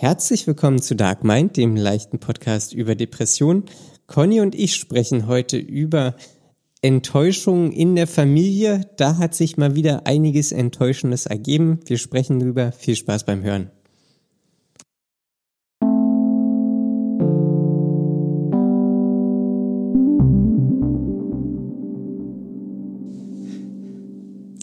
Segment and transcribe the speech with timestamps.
[0.00, 3.64] Herzlich willkommen zu Dark Mind, dem leichten Podcast über Depressionen.
[4.06, 6.16] Conny und ich sprechen heute über
[6.80, 8.80] Enttäuschungen in der Familie.
[8.96, 11.80] Da hat sich mal wieder einiges Enttäuschendes ergeben.
[11.84, 12.72] Wir sprechen drüber.
[12.72, 13.70] Viel Spaß beim Hören.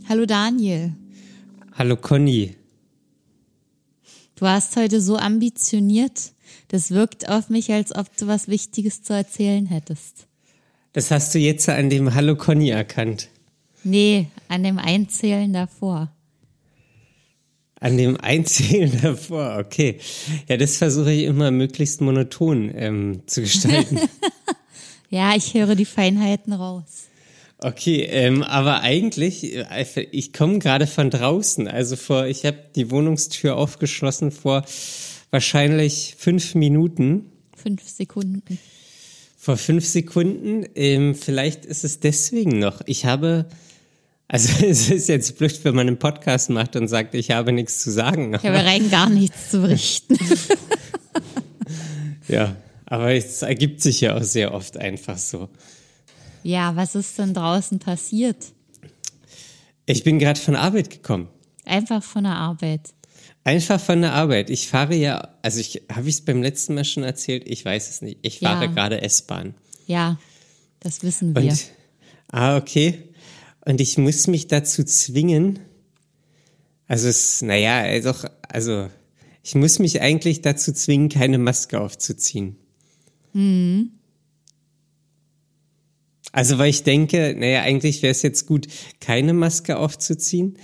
[0.09, 0.93] Hallo Daniel.
[1.77, 2.56] Hallo Conny.
[4.37, 6.31] Du hast heute so ambitioniert.
[6.67, 10.27] Das wirkt auf mich, als ob du was Wichtiges zu erzählen hättest.
[10.93, 13.29] Das hast du jetzt an dem Hallo Conny erkannt.
[13.83, 16.11] Nee, an dem Einzählen davor.
[17.79, 19.99] An dem Einzählen davor, okay.
[20.47, 23.99] Ja, das versuche ich immer möglichst monoton ähm, zu gestalten.
[25.09, 27.06] ja, ich höre die Feinheiten raus.
[27.59, 31.67] Okay, ähm, aber eigentlich, äh, ich komme gerade von draußen.
[31.67, 34.63] Also vor, ich habe die Wohnungstür aufgeschlossen vor
[35.31, 37.31] wahrscheinlich fünf Minuten.
[37.55, 38.59] Fünf Sekunden.
[39.37, 40.65] Vor fünf Sekunden.
[40.75, 42.81] Ähm, vielleicht ist es deswegen noch.
[42.85, 43.47] Ich habe,
[44.27, 47.79] also es ist jetzt blöd, wenn man einen Podcast macht und sagt, ich habe nichts
[47.79, 48.35] zu sagen.
[48.35, 50.15] Ich habe rein gar nichts zu berichten.
[52.27, 52.55] ja,
[52.85, 55.49] aber es ergibt sich ja auch sehr oft einfach so.
[56.47, 58.37] Ja, was ist denn draußen passiert?
[59.85, 61.27] Ich bin gerade von Arbeit gekommen.
[61.65, 62.93] Einfach von der Arbeit.
[63.43, 64.49] Einfach von der Arbeit.
[64.49, 67.89] Ich fahre ja, also ich habe ich es beim letzten Mal schon erzählt, ich weiß
[67.89, 68.19] es nicht.
[68.21, 68.71] Ich fahre ja.
[68.71, 69.55] gerade S-Bahn.
[69.87, 70.19] Ja,
[70.79, 71.51] das wissen wir.
[71.51, 71.65] Und,
[72.31, 73.03] ah, okay.
[73.65, 75.59] Und ich muss mich dazu zwingen.
[76.87, 78.13] Also es, naja, also,
[78.47, 78.89] also
[79.43, 82.55] ich muss mich eigentlich dazu zwingen, keine Maske aufzuziehen.
[83.33, 83.96] Mhm.
[86.37, 88.67] Also, weil ich denke, naja, eigentlich wäre es jetzt gut,
[88.99, 90.59] keine Maske aufzuziehen,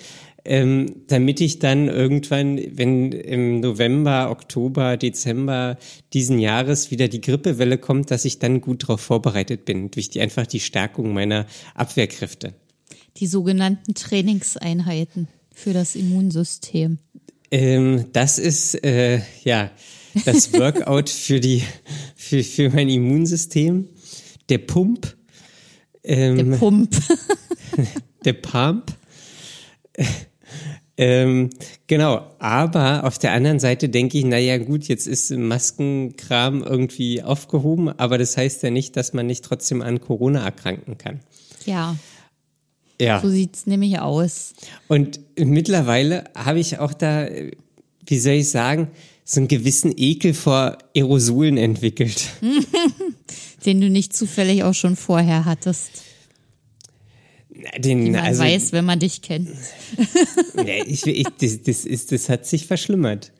[0.45, 5.79] ähm, damit ich dann irgendwann, wenn im November, Oktober, Dezember
[6.13, 10.21] diesen Jahres wieder die Grippewelle kommt, dass ich dann gut darauf vorbereitet bin, durch die,
[10.21, 12.53] einfach die Stärkung meiner Abwehrkräfte.
[13.17, 17.00] Die sogenannten Trainingseinheiten für das Immunsystem.
[17.50, 19.72] Ähm, das ist, äh, ja,
[20.23, 21.63] das Workout für die,
[22.16, 23.90] für, für mein Immunsystem.
[24.50, 25.16] Der Pump,
[26.03, 26.96] ähm, der Pump.
[28.25, 28.96] der Pump.
[30.96, 31.50] Ähm,
[31.88, 37.90] genau, aber auf der anderen Seite denke ich, naja gut, jetzt ist Maskenkram irgendwie aufgehoben,
[37.90, 41.22] aber das heißt ja nicht, dass man nicht trotzdem an Corona erkranken kann.
[41.66, 41.96] Ja.
[43.02, 43.20] Ja.
[43.22, 44.53] So sieht's nämlich aus.
[44.88, 47.28] Und mittlerweile habe ich auch da,
[48.06, 48.90] wie soll ich sagen,
[49.25, 52.30] so einen gewissen Ekel vor Aerosolen entwickelt.
[53.66, 56.03] Den du nicht zufällig auch schon vorher hattest.
[57.78, 59.50] Den, man also, weiß, wenn man dich kennt.
[60.85, 63.31] ich, ich, das, das, ist, das hat sich verschlimmert.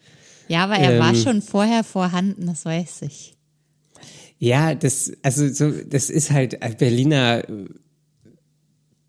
[0.48, 3.34] Ja, aber er ähm, war schon vorher vorhanden, das weiß ich.
[4.40, 7.44] Ja, das, also so, das ist halt Berliner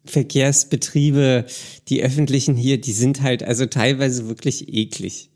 [0.05, 1.47] Verkehrsbetriebe,
[1.89, 5.31] die öffentlichen hier, die sind halt also teilweise wirklich eklig.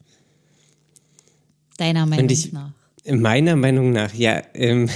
[1.79, 2.73] Deiner Meinung ich, nach?
[3.11, 4.43] Meiner Meinung nach, ja.
[4.55, 4.89] Ähm,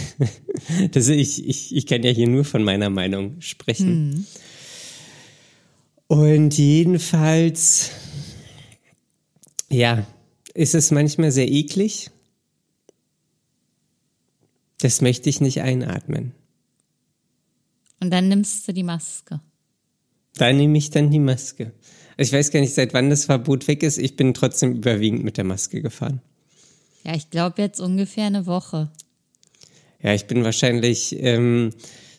[0.92, 4.14] das, ich, ich, ich kann ja hier nur von meiner Meinung sprechen.
[4.14, 4.26] Hm.
[6.08, 7.90] Und jedenfalls,
[9.70, 10.06] ja,
[10.52, 12.10] ist es manchmal sehr eklig.
[14.80, 16.32] Das möchte ich nicht einatmen.
[18.00, 19.40] Und dann nimmst du die Maske.
[20.34, 21.72] Da nehme ich dann die Maske.
[22.16, 23.98] Also ich weiß gar nicht, seit wann das Verbot weg ist.
[23.98, 26.20] Ich bin trotzdem überwiegend mit der Maske gefahren.
[27.04, 28.90] Ja, ich glaube jetzt ungefähr eine Woche.
[30.02, 31.70] Ja, ich bin wahrscheinlich ähm,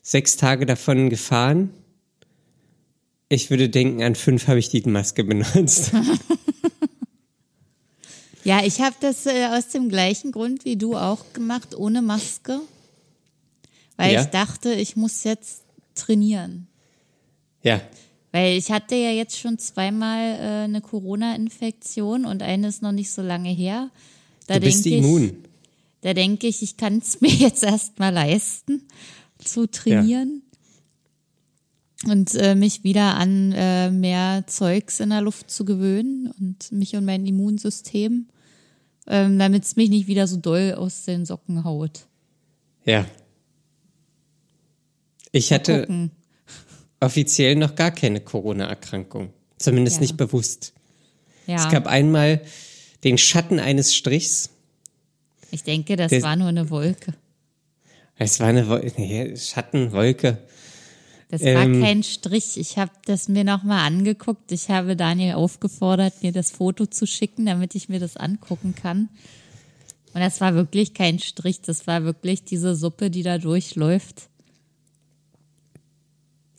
[0.02, 1.70] sechs Tage davon gefahren.
[3.30, 5.92] Ich würde denken, an fünf habe ich die Maske benutzt.
[8.44, 12.60] ja, ich habe das äh, aus dem gleichen Grund wie du auch gemacht, ohne Maske.
[13.98, 14.22] Weil ja.
[14.22, 15.64] ich dachte, ich muss jetzt
[15.96, 16.68] trainieren.
[17.64, 17.82] Ja.
[18.32, 23.12] Weil ich hatte ja jetzt schon zweimal äh, eine Corona-Infektion und eine ist noch nicht
[23.12, 23.90] so lange her.
[24.48, 25.24] Da du bist immun.
[25.26, 25.34] Ich,
[26.02, 28.88] da denke ich, ich kann es mir jetzt erstmal leisten,
[29.44, 30.42] zu trainieren.
[32.06, 32.12] Ja.
[32.12, 36.98] Und äh, mich wieder an äh, mehr Zeugs in der Luft zu gewöhnen und mich
[36.98, 38.28] und mein Immunsystem,
[39.08, 42.08] ähm, damit es mich nicht wieder so doll aus den Socken haut.
[42.84, 43.06] Ja.
[45.32, 46.10] Ich hatte
[47.00, 49.34] offiziell noch gar keine Corona-Erkrankung.
[49.58, 50.02] Zumindest ja.
[50.02, 50.74] nicht bewusst.
[51.48, 51.56] Ja.
[51.56, 52.42] Es gab einmal
[53.04, 54.50] den Schatten eines Strichs.
[55.52, 57.14] Ich denke, das Der, war nur eine Wolke.
[58.18, 60.38] Es war eine Wolke, nee, Schatten, Wolke.
[61.30, 62.58] Das war ähm, kein Strich.
[62.58, 64.52] Ich habe das mir nochmal angeguckt.
[64.52, 69.10] Ich habe Daniel aufgefordert, mir das Foto zu schicken, damit ich mir das angucken kann.
[70.14, 74.30] Und das war wirklich kein Strich, das war wirklich diese Suppe, die da durchläuft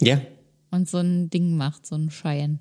[0.00, 0.20] Ja,
[0.72, 2.58] und so ein Ding macht, so einen Schein.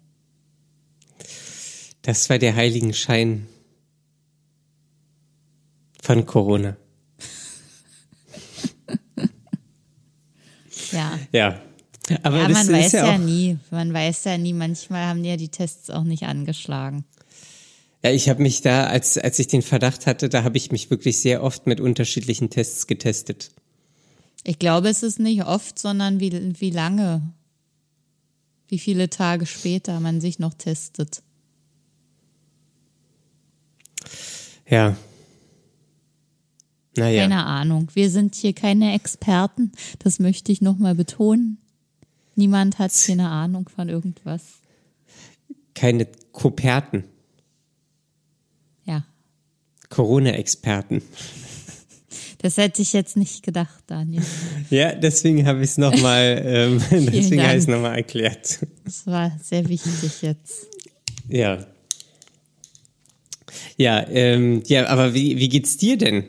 [2.03, 3.47] das war der Heiligenschein
[6.03, 6.75] von Corona.
[10.91, 11.17] Ja.
[11.31, 11.61] Ja.
[12.23, 13.57] Aber ja, das man ist weiß ja ja, nie.
[13.71, 14.51] Man weiß ja nie.
[14.51, 17.05] Manchmal haben die ja die Tests auch nicht angeschlagen.
[18.03, 20.89] Ja, ich habe mich da, als, als ich den Verdacht hatte, da habe ich mich
[20.89, 23.51] wirklich sehr oft mit unterschiedlichen Tests getestet.
[24.43, 27.21] Ich glaube, es ist nicht oft, sondern wie, wie lange,
[28.67, 31.23] wie viele Tage später man sich noch testet.
[34.67, 34.97] Ja.
[36.95, 37.21] Naja.
[37.23, 37.87] Keine Ahnung.
[37.93, 39.71] Wir sind hier keine Experten.
[39.99, 41.57] Das möchte ich nochmal betonen.
[42.35, 44.41] Niemand hat keine Ahnung von irgendwas.
[45.75, 47.03] Keine Koperten,
[48.85, 49.05] Ja,
[49.89, 51.01] Corona-Experten.
[52.39, 54.23] das hätte ich jetzt nicht gedacht, Daniel.
[54.69, 57.77] Ja, deswegen habe ich es nochmal, ähm, deswegen habe ich es Dank.
[57.81, 58.59] nochmal erklärt.
[58.83, 60.67] Das war sehr wichtig jetzt.
[61.27, 61.65] Ja.
[63.77, 66.25] Ja, ähm, ja, aber wie, wie geht's dir denn?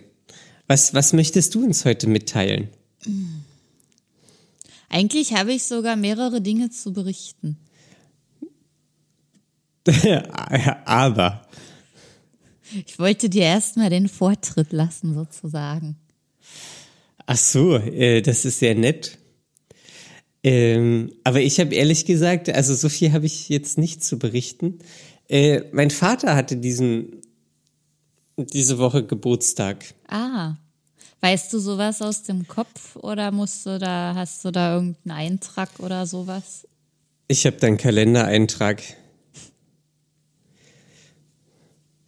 [0.67, 2.69] Was, was möchtest du uns heute mitteilen?
[4.89, 7.59] Eigentlich habe ich sogar mehrere Dinge zu berichten.
[10.85, 11.47] aber.
[12.87, 15.97] Ich wollte dir erstmal den Vortritt lassen, sozusagen.
[17.27, 19.19] Ach so, äh, das ist sehr nett.
[20.43, 24.79] Ähm, aber ich habe ehrlich gesagt, also so viel habe ich jetzt nicht zu berichten.
[25.29, 27.23] Äh, mein Vater hatte diesen
[28.37, 29.85] diese Woche Geburtstag.
[30.09, 30.55] Ah.
[31.21, 35.71] Weißt du sowas aus dem Kopf oder musst du da, hast du da irgendeinen Eintrag
[35.79, 36.69] oder sowas?
[37.29, 38.83] Ich habe da einen Kalendereintrag.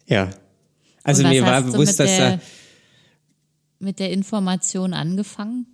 [0.05, 0.29] Ja.
[1.03, 2.41] Also mir war bewusst, dass der, er,
[3.79, 5.65] mit der Information angefangen?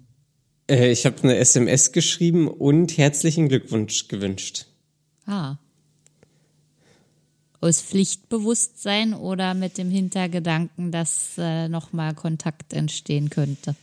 [0.70, 4.68] äh, ich habe eine SMS geschrieben und herzlichen Glückwunsch gewünscht.
[5.26, 5.58] Ah.
[7.63, 13.75] Aus Pflichtbewusstsein oder mit dem Hintergedanken, dass äh, nochmal Kontakt entstehen könnte?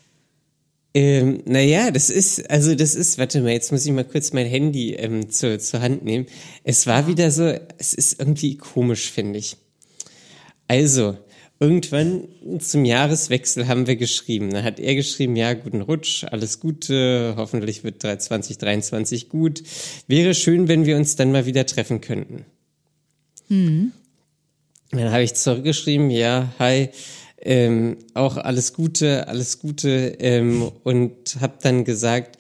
[0.92, 4.46] Ähm, naja, das ist, also das ist, warte mal, jetzt muss ich mal kurz mein
[4.46, 6.26] Handy ähm, zur, zur Hand nehmen.
[6.62, 9.56] Es war wieder so, es ist irgendwie komisch, finde ich.
[10.68, 11.16] Also,
[11.58, 12.28] irgendwann
[12.58, 14.50] zum Jahreswechsel haben wir geschrieben.
[14.50, 19.62] Da hat er geschrieben, ja, guten Rutsch, alles Gute, hoffentlich wird 2023 gut.
[20.06, 22.44] Wäre schön, wenn wir uns dann mal wieder treffen könnten.
[23.50, 23.92] Dann
[25.12, 26.88] habe ich zurückgeschrieben, ja, hi,
[27.38, 32.38] ähm, auch alles Gute, alles Gute ähm, und habe dann gesagt,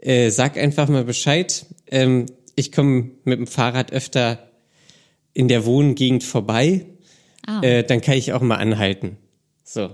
[0.00, 1.66] äh, sag einfach mal Bescheid.
[1.88, 4.50] Ähm, ich komme mit dem Fahrrad öfter
[5.32, 6.86] in der Wohngegend vorbei,
[7.46, 7.60] Ah.
[7.62, 9.16] äh, dann kann ich auch mal anhalten.
[9.64, 9.90] So.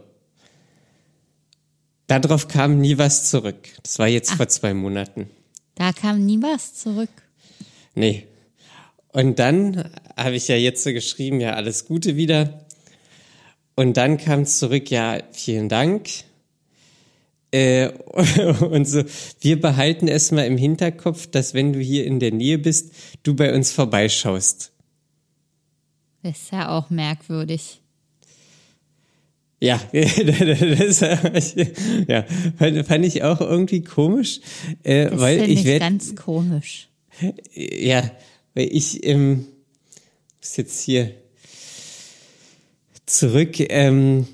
[2.06, 3.68] Darauf kam nie was zurück.
[3.82, 5.30] Das war jetzt vor zwei Monaten.
[5.74, 7.08] Da kam nie was zurück.
[7.94, 8.26] Nee.
[9.12, 12.66] Und dann habe ich ja jetzt so geschrieben, ja, alles Gute wieder.
[13.74, 16.08] Und dann kam zurück, ja, vielen Dank.
[17.50, 17.88] Äh,
[18.60, 19.04] und so,
[19.40, 22.92] wir behalten es mal im Hinterkopf, dass wenn du hier in der Nähe bist,
[23.22, 24.72] du bei uns vorbeischaust.
[26.22, 27.80] Das ist ja auch merkwürdig.
[29.60, 32.24] Ja, das, ja,
[32.84, 34.40] fand, ich auch irgendwie komisch,
[34.84, 36.88] äh, Das weil finde ich ich ganz komisch.
[37.54, 38.08] Ja,
[38.54, 39.46] weil ich ähm,
[40.48, 41.14] muss jetzt hier
[43.04, 43.60] zurück.
[43.60, 44.26] Ähm,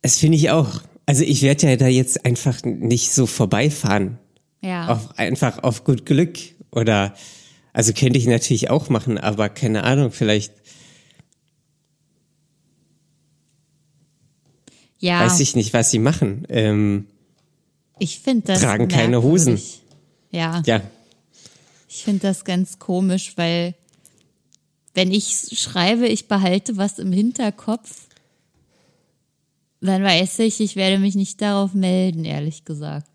[0.00, 0.80] das finde ich auch.
[1.04, 4.18] Also ich werde ja da jetzt einfach nicht so vorbeifahren.
[4.62, 4.88] Ja.
[4.88, 6.38] Auf, einfach auf gut Glück.
[6.70, 7.14] Oder
[7.74, 10.54] also könnte ich natürlich auch machen, aber keine Ahnung, vielleicht
[14.98, 16.46] ja, weiß ich nicht, was sie machen.
[16.48, 17.06] Ähm,
[17.98, 19.54] ich finde das tragen keine Hosen.
[19.54, 19.82] merkwürdig.
[20.30, 20.80] Ja, ja,
[21.88, 23.74] ich finde das ganz komisch, weil
[24.94, 28.08] wenn ich schreibe, ich behalte was im Hinterkopf,
[29.80, 33.06] dann weiß ich, ich werde mich nicht darauf melden, ehrlich gesagt.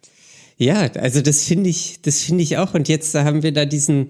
[0.58, 2.74] Ja, also das finde ich, das finde ich auch.
[2.74, 4.08] Und jetzt haben wir da diesen,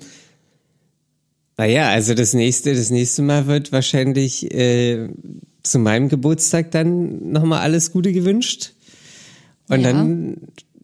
[1.57, 5.09] naja, also das nächste, das nächste Mal wird wahrscheinlich äh,
[5.63, 8.73] zu meinem Geburtstag dann nochmal alles Gute gewünscht.
[9.67, 9.91] Und Ja.
[9.91, 10.37] dann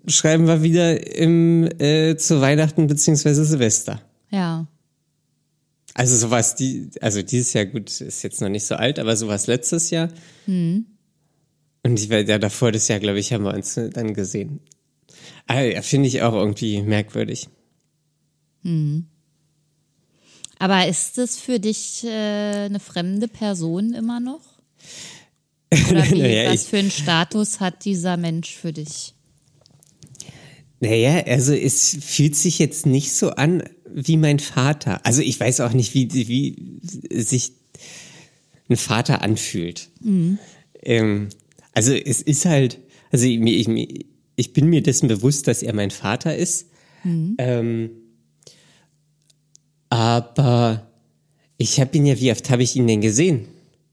[0.07, 4.01] schreiben wir wieder im, äh, zu Weihnachten beziehungsweise Silvester.
[4.31, 4.65] Ja,
[5.93, 9.47] Also sowas, die, also dieses Jahr gut, ist jetzt noch nicht so alt, aber sowas
[9.47, 10.09] letztes Jahr.
[10.45, 10.85] Hm.
[11.83, 14.61] Und ich war ja davor das Jahr, glaube ich, haben wir uns dann gesehen.
[15.49, 17.49] Ja, Finde ich auch irgendwie merkwürdig.
[20.61, 24.41] aber ist es für dich äh, eine fremde Person immer noch?
[25.89, 29.15] Oder wie, Naja, was für einen Status hat dieser Mensch für dich?
[30.79, 35.05] Naja, also es fühlt sich jetzt nicht so an wie mein Vater.
[35.05, 36.79] Also ich weiß auch nicht, wie, wie
[37.21, 37.53] sich
[38.69, 39.89] ein Vater anfühlt.
[40.83, 41.29] Ähm,
[41.73, 42.79] also es ist halt,
[43.11, 44.05] also ich, ich,
[44.35, 46.67] ich bin mir dessen bewusst, dass er mein Vater ist.
[47.37, 47.89] Ähm,
[49.89, 50.87] aber
[51.57, 53.47] ich habe ihn ja, wie oft habe ich ihn denn gesehen?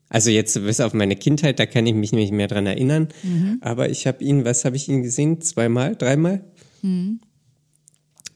[0.09, 3.09] Also jetzt bis auf meine Kindheit, da kann ich mich nicht mehr dran erinnern.
[3.61, 5.41] Aber ich habe ihn, was habe ich ihn gesehen?
[5.43, 6.45] Zweimal, dreimal?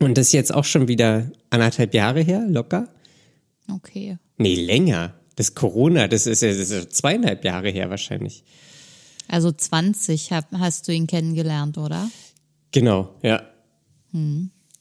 [0.02, 2.88] Und das ist jetzt auch schon wieder anderthalb Jahre her, locker.
[3.70, 4.18] Okay.
[4.36, 5.14] Nee, länger.
[5.36, 8.44] Das Corona, das ist ja das ist zweieinhalb Jahre her wahrscheinlich.
[9.28, 12.10] Also 20 hab, hast du ihn kennengelernt, oder?
[12.72, 13.42] Genau, ja.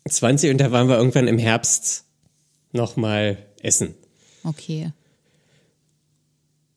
[0.09, 2.05] 20 und da waren wir irgendwann im Herbst
[2.73, 3.93] nochmal essen.
[4.43, 4.91] Okay.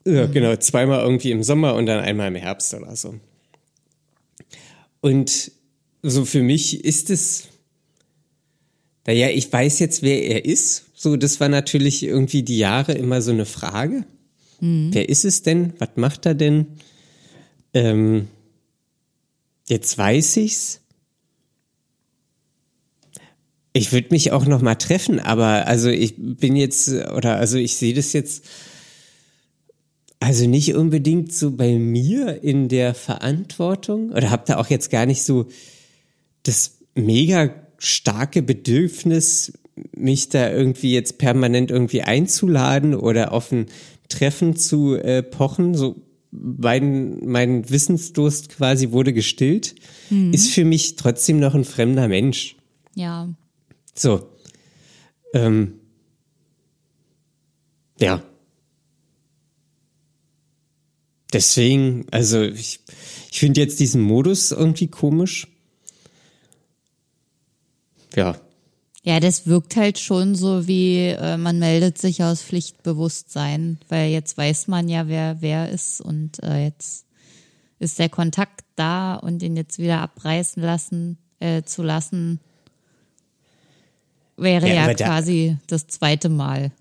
[0.07, 3.19] Ja, genau, zweimal irgendwie im Sommer und dann einmal im Herbst oder so.
[5.01, 5.51] Und
[6.03, 7.49] so für mich ist es,
[9.07, 10.87] naja, ich weiß jetzt, wer er ist.
[10.95, 14.05] So, das war natürlich irgendwie die Jahre immer so eine Frage.
[14.93, 15.75] Wer ist es denn?
[15.79, 16.67] Was macht er denn?
[17.75, 18.29] Ähm,
[19.69, 20.81] jetzt weiß ich's.
[23.73, 27.75] Ich würde mich auch noch mal treffen, aber also ich bin jetzt oder also ich
[27.75, 28.45] sehe das jetzt
[30.21, 35.07] also nicht unbedingt so bei mir in der Verantwortung oder habt ihr auch jetzt gar
[35.07, 35.49] nicht so
[36.45, 39.53] das mega starke Bedürfnis,
[39.97, 43.67] mich da irgendwie jetzt permanent irgendwie einzuladen oder auf ein
[44.09, 45.75] Treffen zu äh, pochen.
[45.75, 45.97] So
[46.31, 49.75] mein, mein Wissensdurst quasi wurde gestillt,
[50.33, 52.57] ist für mich trotzdem noch ein fremder Mensch.
[52.95, 53.29] Ja.
[53.95, 54.29] So.
[55.33, 55.75] Ähm,
[58.01, 58.23] ja.
[61.33, 62.81] Deswegen, also ich,
[63.31, 65.49] ich finde jetzt diesen Modus irgendwie komisch.
[68.17, 68.37] Ja.
[69.03, 74.39] Ja, das wirkt halt schon so wie, äh, man meldet sich aus Pflichtbewusstsein, weil jetzt
[74.39, 77.05] weiß man ja, wer wer ist und äh, jetzt
[77.79, 82.41] ist der Kontakt da und ihn jetzt wieder abreißen lassen, äh, zu lassen,
[84.39, 86.73] wäre Ja, ja, aber da- quasi das zweite Mal.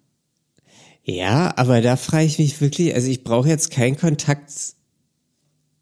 [1.04, 4.76] Ja, aber da frage ich mich wirklich, also ich brauche jetzt keinen Kontakt,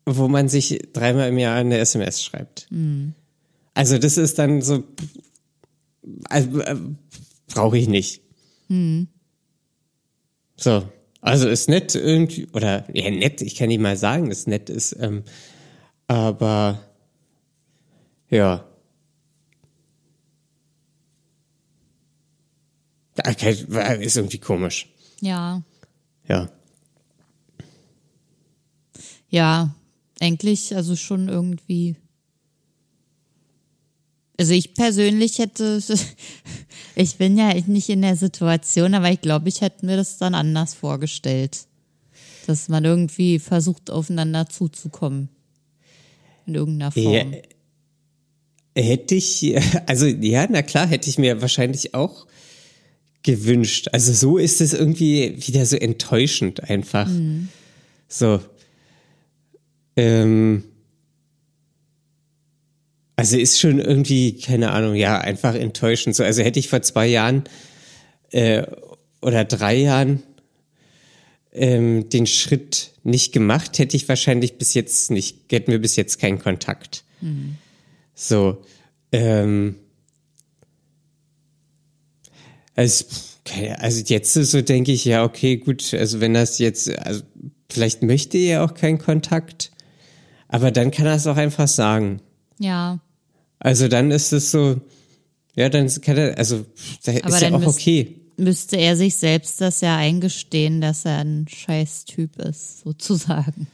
[0.07, 2.67] wo man sich dreimal im Jahr eine SMS schreibt.
[3.75, 4.83] Also das ist dann so,
[6.29, 6.77] also, äh,
[7.47, 8.21] brauche ich nicht.
[10.57, 10.89] So,
[11.21, 14.95] also ist nett irgendwie, oder ja nett, ich kann nicht mal sagen, dass nett ist,
[14.99, 15.23] ähm,
[16.07, 16.79] aber
[18.29, 18.65] ja.
[23.17, 23.51] Okay,
[23.99, 24.87] ist irgendwie komisch.
[25.19, 25.61] Ja,
[26.27, 26.49] Ja.
[29.29, 29.75] ja,
[30.19, 31.97] eigentlich, also schon irgendwie.
[34.41, 35.79] Also ich persönlich hätte,
[36.95, 40.33] ich bin ja nicht in der Situation, aber ich glaube, ich hätte mir das dann
[40.33, 41.67] anders vorgestellt.
[42.47, 45.29] Dass man irgendwie versucht, aufeinander zuzukommen.
[46.47, 47.13] In irgendeiner Form.
[47.13, 47.25] Ja,
[48.75, 49.55] hätte ich,
[49.85, 52.25] also ja, na klar, hätte ich mir wahrscheinlich auch
[53.21, 53.89] gewünscht.
[53.91, 57.07] Also so ist es irgendwie wieder so enttäuschend einfach.
[58.07, 58.39] So.
[59.95, 60.63] Ähm,
[63.21, 66.15] also ist schon irgendwie, keine Ahnung, ja, einfach enttäuschend.
[66.15, 67.43] So, also hätte ich vor zwei Jahren
[68.31, 68.63] äh,
[69.21, 70.23] oder drei Jahren
[71.51, 76.17] ähm, den Schritt nicht gemacht, hätte ich wahrscheinlich bis jetzt nicht, hätten wir bis jetzt
[76.17, 77.03] keinen Kontakt.
[78.15, 78.63] So,
[79.11, 79.75] ähm,
[82.73, 83.05] also,
[83.77, 87.21] also jetzt so denke ich, ja, okay, gut, also wenn das jetzt, also
[87.69, 89.69] vielleicht möchte er auch keinen Kontakt,
[90.47, 92.19] aber dann kann er es auch einfach sagen.
[92.57, 92.99] Ja,
[93.63, 94.81] Also dann ist es so,
[95.55, 96.65] ja, dann kann er, also
[97.03, 98.15] da Aber ist ja auch müsst- okay.
[98.37, 103.67] müsste er sich selbst das ja eingestehen, dass er ein scheiß Typ ist, sozusagen.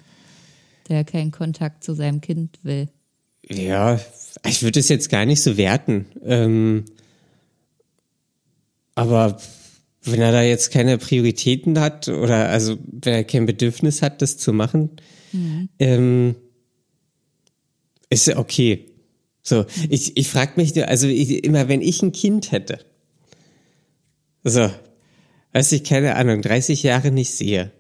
[0.90, 2.90] Der keinen Kontakt zu seinem Kind will.
[3.50, 3.98] Ja,
[4.46, 6.06] ich würde es jetzt gar nicht so werten.
[6.26, 6.84] Ähm,
[8.94, 9.38] aber
[10.04, 14.38] wenn er da jetzt keine Prioritäten hat oder also wenn er kein Bedürfnis hat, das
[14.38, 14.90] zu machen,
[15.80, 16.36] ähm,
[18.10, 18.87] ist okay.
[19.48, 22.80] So, ich, ich frage mich, nur, also ich, immer, wenn ich ein Kind hätte,
[24.44, 24.70] so,
[25.54, 27.72] was ich keine Ahnung, 30 Jahre nicht sehe,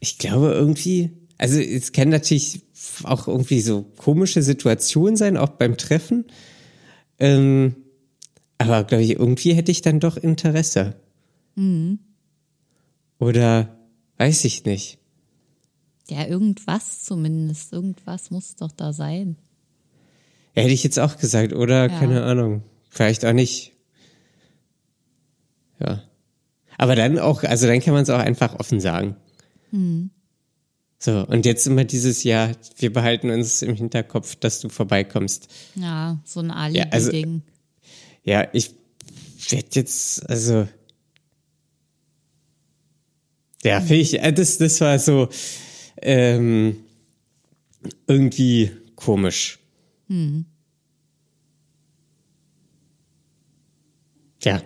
[0.00, 2.62] ich glaube irgendwie, also es kann natürlich
[3.04, 6.24] auch irgendwie so komische Situationen sein, auch beim Treffen.
[7.20, 7.76] Ähm,
[8.58, 10.96] aber glaube ich, irgendwie hätte ich dann doch Interesse.
[13.20, 13.78] Oder
[14.16, 14.98] weiß ich nicht.
[16.08, 17.72] Ja, irgendwas zumindest.
[17.72, 19.36] Irgendwas muss doch da sein.
[20.54, 21.88] Ja, hätte ich jetzt auch gesagt, oder?
[21.88, 21.98] Ja.
[21.98, 22.62] Keine Ahnung.
[22.90, 23.72] Vielleicht auch nicht.
[25.80, 26.02] Ja.
[26.76, 29.16] Aber dann auch, also dann kann man es auch einfach offen sagen.
[29.70, 30.10] Hm.
[31.00, 35.48] So, und jetzt immer dieses Jahr, wir behalten uns im Hinterkopf, dass du vorbeikommst.
[35.76, 37.42] Ja, so ein also- Alibi-Ding.
[38.24, 38.74] Ja, ich
[39.50, 40.68] werde jetzt, also.
[43.62, 45.28] Ja, finde ich, äh, das, das war so
[46.02, 46.76] ähm,
[48.06, 49.58] irgendwie komisch.
[54.42, 54.62] Ja.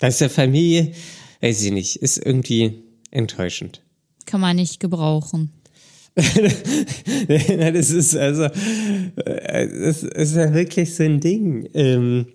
[0.00, 0.92] Das ist der Familie,
[1.40, 3.82] weiß ich nicht, ist irgendwie enttäuschend.
[4.26, 5.50] Kann man nicht gebrauchen.
[7.26, 11.68] Das ist also, äh, das ist ja wirklich so ein Ding.
[11.72, 12.26] Ähm,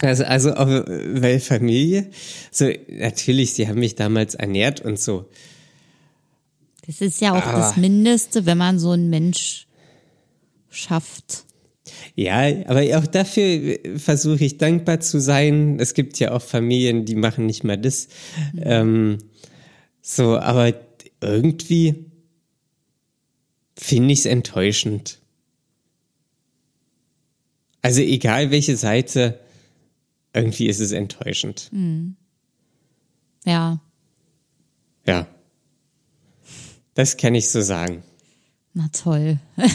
[0.00, 2.10] also, also, äh, weil Familie,
[2.50, 5.28] so, natürlich, sie haben mich damals ernährt und so.
[6.86, 9.65] Das ist ja auch Aber- das Mindeste, wenn man so einen Mensch
[10.76, 11.44] schafft.
[12.14, 15.78] Ja, aber auch dafür versuche ich dankbar zu sein.
[15.78, 18.08] Es gibt ja auch Familien, die machen nicht mal das.
[18.58, 19.18] Ähm,
[20.02, 20.74] so, aber
[21.20, 22.06] irgendwie
[23.76, 25.20] finde ich es enttäuschend.
[27.82, 29.38] Also egal welche Seite,
[30.32, 31.70] irgendwie ist es enttäuschend.
[33.44, 33.80] Ja,
[35.06, 35.26] Ja.
[36.94, 38.02] Das kann ich so sagen.
[38.76, 39.38] Na toll.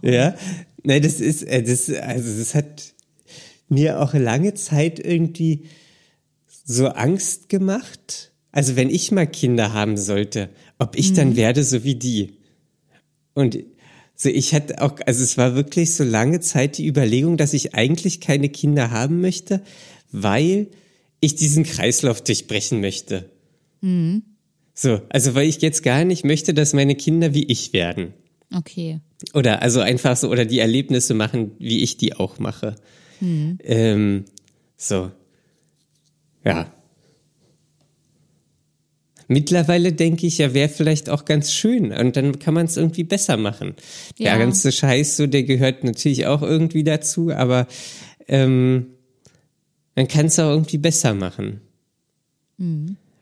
[0.00, 0.34] Ja,
[0.82, 2.94] nein, das ist, äh, das, also das hat
[3.68, 5.64] mir auch lange Zeit irgendwie
[6.64, 8.32] so Angst gemacht.
[8.52, 12.38] Also wenn ich mal Kinder haben sollte, ob ich dann werde so wie die.
[13.34, 13.58] Und
[14.14, 17.74] so ich hatte auch, also es war wirklich so lange Zeit die Überlegung, dass ich
[17.74, 19.60] eigentlich keine Kinder haben möchte,
[20.10, 20.68] weil
[21.20, 23.28] ich diesen Kreislauf durchbrechen möchte.
[24.74, 28.12] So, also weil ich jetzt gar nicht möchte, dass meine Kinder wie ich werden.
[28.52, 29.00] Okay.
[29.32, 32.74] Oder also einfach so, oder die Erlebnisse machen, wie ich die auch mache.
[33.22, 34.24] Ähm,
[34.76, 35.10] so.
[36.44, 36.70] Ja.
[39.28, 43.04] Mittlerweile denke ich, ja, wäre vielleicht auch ganz schön und dann kann man es irgendwie
[43.04, 43.74] besser machen.
[44.18, 44.38] Der Ja.
[44.38, 47.66] ganze Scheiß, so, der gehört natürlich auch irgendwie dazu, aber
[48.28, 48.88] ähm,
[49.96, 51.60] man kann es auch irgendwie besser machen.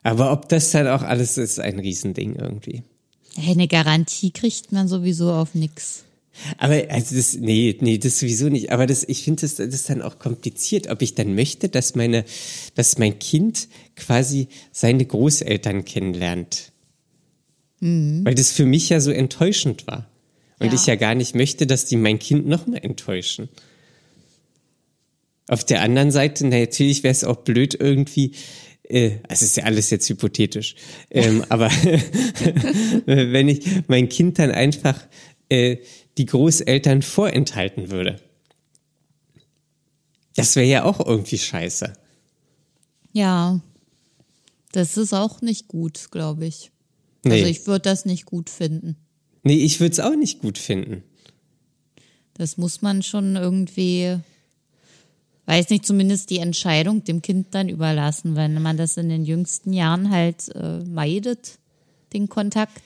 [0.03, 2.83] Aber ob das dann auch alles ist, ein Riesending irgendwie.
[3.37, 6.05] Hey, eine Garantie kriegt man sowieso auf nix.
[6.59, 8.73] Aber also das, nee, nee, das sowieso nicht.
[8.73, 11.95] Aber das, ich finde das, das ist dann auch kompliziert, ob ich dann möchte, dass
[11.95, 12.25] meine,
[12.75, 16.73] dass mein Kind quasi seine Großeltern kennenlernt.
[17.81, 20.09] Weil das für mich ja so enttäuschend war.
[20.61, 20.75] Und Ja.
[20.75, 23.49] ich ja gar nicht möchte, dass die mein Kind noch mal enttäuschen.
[25.49, 28.33] Auf der anderen Seite, na, natürlich wäre es auch blöd irgendwie,
[28.92, 30.76] äh, also ist ja alles jetzt hypothetisch,
[31.11, 31.70] ähm, aber
[33.07, 35.00] wenn ich mein Kind dann einfach
[35.48, 35.78] äh,
[36.18, 38.20] die Großeltern vorenthalten würde.
[40.37, 41.92] Das wäre ja auch irgendwie scheiße.
[43.12, 43.61] Ja.
[44.72, 46.70] Das ist auch nicht gut, glaube ich.
[47.24, 48.96] Nee, Also ich würde das nicht gut finden.
[49.42, 51.02] nee ich würde es auch nicht gut finden.
[52.35, 54.18] Das muss man schon irgendwie,
[55.46, 59.72] weiß nicht, zumindest die Entscheidung dem Kind dann überlassen, wenn man das in den jüngsten
[59.72, 61.59] Jahren halt äh, meidet,
[62.12, 62.83] den Kontakt,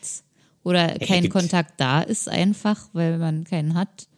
[0.62, 4.08] oder kein gibt- Kontakt da ist einfach, weil man keinen hat,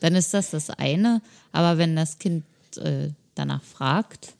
[0.00, 1.20] dann ist das das eine.
[1.52, 2.44] Aber wenn das Kind
[2.78, 4.32] äh, danach fragt,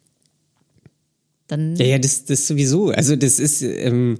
[1.48, 2.90] dann Ja, ja, das, das sowieso.
[2.90, 4.18] Also das ist, ähm,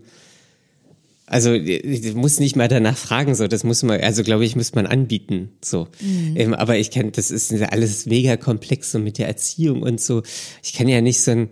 [1.35, 4.73] also ich muss nicht mal danach fragen, so das muss man, also glaube ich, muss
[4.77, 5.88] man anbieten, so.
[6.01, 10.23] Ähm, aber ich kann, das ist alles mega komplex so mit der Erziehung und so.
[10.62, 11.49] Ich kann ja nicht so ein,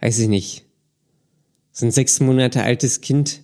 [0.00, 0.66] weiß ich nicht,
[1.72, 3.40] so ein sechs Monate altes Kind.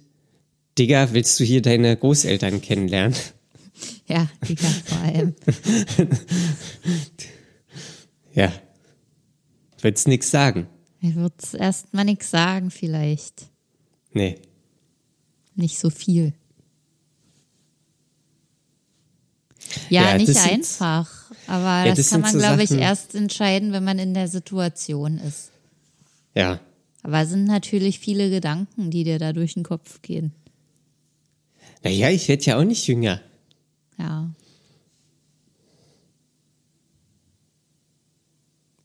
[0.78, 3.16] Digga, willst du hier deine Großeltern kennenlernen?
[4.06, 5.34] ja, kann vor allem.
[8.32, 8.52] Ja,
[9.82, 10.68] willst nix sagen?
[11.00, 13.50] Ich würde erst mal nichts sagen, vielleicht.
[14.12, 14.36] Nee.
[15.60, 16.32] Nicht so viel.
[19.90, 21.30] Ja, Ja, nicht einfach.
[21.46, 24.26] Aber Ja, das, das kann man, so glaube ich, erst entscheiden, wenn man in der
[24.28, 25.50] Situation ist.
[26.34, 26.60] Ja.
[27.02, 30.32] Aber es sind natürlich viele Gedanken, die dir da durch den Kopf gehen.
[31.82, 33.20] Naja, ich werde ja auch nicht jünger.
[33.98, 34.30] Ja.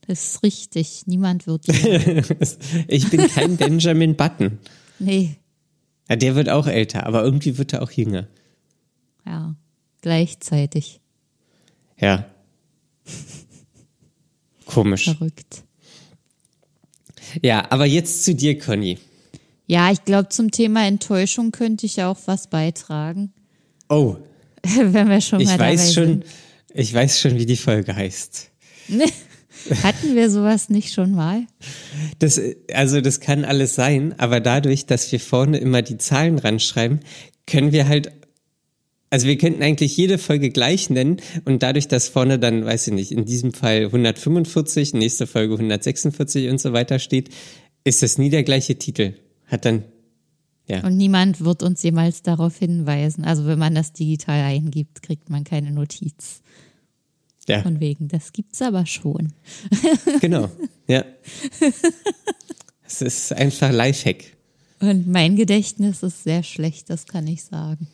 [0.07, 1.03] Das ist richtig.
[1.05, 1.67] Niemand wird.
[1.67, 2.23] jünger.
[2.89, 4.59] Ich bin kein Benjamin Button.
[4.99, 5.37] nee.
[6.09, 8.27] Ja, der wird auch älter, aber irgendwie wird er auch jünger.
[9.25, 9.55] Ja.
[10.01, 11.01] Gleichzeitig.
[11.97, 12.25] Ja.
[14.65, 15.05] Komisch.
[15.05, 15.63] Verrückt.
[17.41, 18.99] Ja, aber jetzt zu dir, Conny.
[19.67, 23.33] Ja, ich glaube, zum Thema Enttäuschung könnte ich auch was beitragen.
[23.89, 24.17] Oh.
[24.63, 26.25] Wenn wir schon ich mal weiß dabei schon, sind.
[26.73, 28.51] ich weiß schon, wie die Folge heißt.
[29.83, 31.45] Hatten wir sowas nicht schon mal?
[32.19, 32.39] Das,
[32.73, 36.99] also das kann alles sein, aber dadurch, dass wir vorne immer die Zahlen ranschreiben,
[37.47, 38.11] können wir halt,
[39.09, 42.93] also wir könnten eigentlich jede Folge gleich nennen und dadurch, dass vorne dann, weiß ich
[42.93, 47.29] nicht, in diesem Fall 145, nächste Folge 146 und so weiter steht,
[47.83, 49.13] ist das nie der gleiche Titel.
[49.45, 49.83] Hat dann,
[50.67, 50.83] ja.
[50.83, 53.23] Und niemand wird uns jemals darauf hinweisen.
[53.23, 56.41] Also wenn man das digital eingibt, kriegt man keine Notiz.
[57.47, 59.33] Ja, Von wegen, das gibt's aber schon.
[60.21, 60.49] genau.
[60.87, 61.03] Ja.
[62.87, 64.35] Es ist einfach Lifehack.
[64.79, 67.87] Und mein Gedächtnis ist sehr schlecht, das kann ich sagen.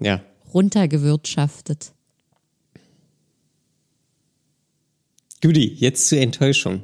[0.00, 0.20] Ja.
[0.52, 1.92] Runtergewirtschaftet.
[5.42, 6.82] Judy, jetzt zur Enttäuschung.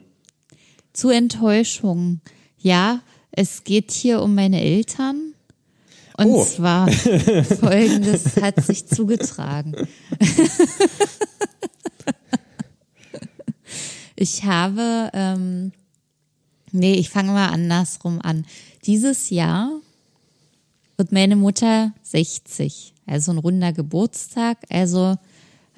[0.92, 2.20] Zu Enttäuschung.
[2.58, 5.34] Ja, es geht hier um meine Eltern.
[6.16, 6.44] Und Oh.
[6.44, 6.88] zwar
[7.60, 9.74] folgendes hat sich zugetragen.
[14.20, 15.70] Ich habe, ähm,
[16.72, 18.46] nee, ich fange mal andersrum an.
[18.84, 19.70] Dieses Jahr
[20.96, 25.16] wird meine Mutter 60, also ein runder Geburtstag, also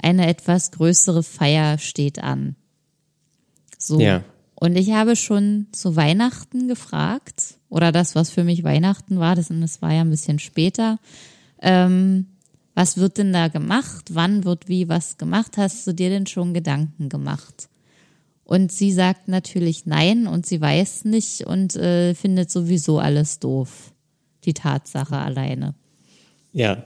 [0.02, 2.56] eine etwas größere Feier steht an.
[3.76, 4.00] So.
[4.00, 4.24] Ja.
[4.54, 9.48] Und ich habe schon zu Weihnachten gefragt, oder das, was für mich Weihnachten war, das,
[9.50, 10.98] das war ja ein bisschen später,
[11.60, 12.26] ähm,
[12.74, 14.14] was wird denn da gemacht?
[14.14, 15.58] Wann wird wie was gemacht?
[15.58, 17.69] Hast du dir denn schon Gedanken gemacht?
[18.50, 23.92] Und sie sagt natürlich nein und sie weiß nicht und äh, findet sowieso alles doof.
[24.44, 25.76] Die Tatsache alleine.
[26.52, 26.82] Ja.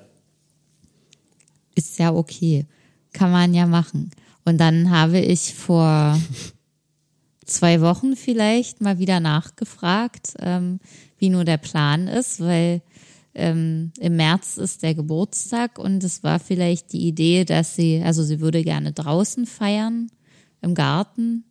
[1.74, 2.66] Ist ja okay.
[3.14, 4.10] Kann man ja machen.
[4.44, 6.20] Und dann habe ich vor
[7.46, 10.80] zwei Wochen vielleicht mal wieder nachgefragt, ähm,
[11.16, 12.82] wie nur der Plan ist, weil
[13.32, 18.22] ähm, im März ist der Geburtstag und es war vielleicht die Idee, dass sie, also
[18.22, 20.10] sie würde gerne draußen feiern,
[20.60, 21.44] im Garten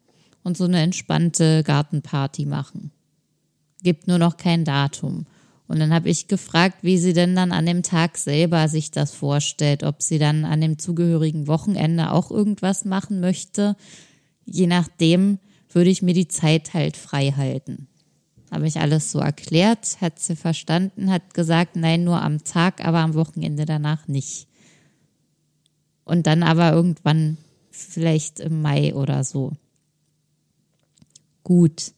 [0.43, 2.91] und so eine entspannte Gartenparty machen.
[3.81, 5.25] Gibt nur noch kein Datum.
[5.67, 9.11] Und dann habe ich gefragt, wie sie denn dann an dem Tag selber sich das
[9.13, 13.75] vorstellt, ob sie dann an dem zugehörigen Wochenende auch irgendwas machen möchte.
[14.45, 15.39] Je nachdem
[15.71, 17.87] würde ich mir die Zeit halt frei halten.
[18.51, 22.99] Habe ich alles so erklärt, hat sie verstanden, hat gesagt, nein, nur am Tag, aber
[22.99, 24.47] am Wochenende danach nicht.
[26.03, 27.37] Und dann aber irgendwann
[27.71, 29.53] vielleicht im Mai oder so.
[31.43, 31.91] Gut.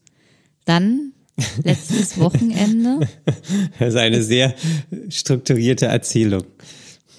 [0.65, 1.13] Dann
[1.63, 3.07] letztes Wochenende.
[3.79, 4.55] Das ist eine sehr
[5.09, 6.43] strukturierte Erzählung.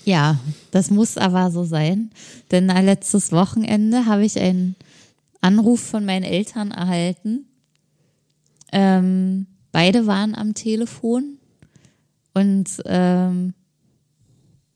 [0.04, 0.38] Ja,
[0.70, 2.10] das muss aber so sein.
[2.50, 4.76] Denn letztes Wochenende habe ich einen
[5.40, 7.46] Anruf von meinen Eltern erhalten.
[8.72, 11.38] Ähm, beide waren am Telefon
[12.34, 13.54] und ähm,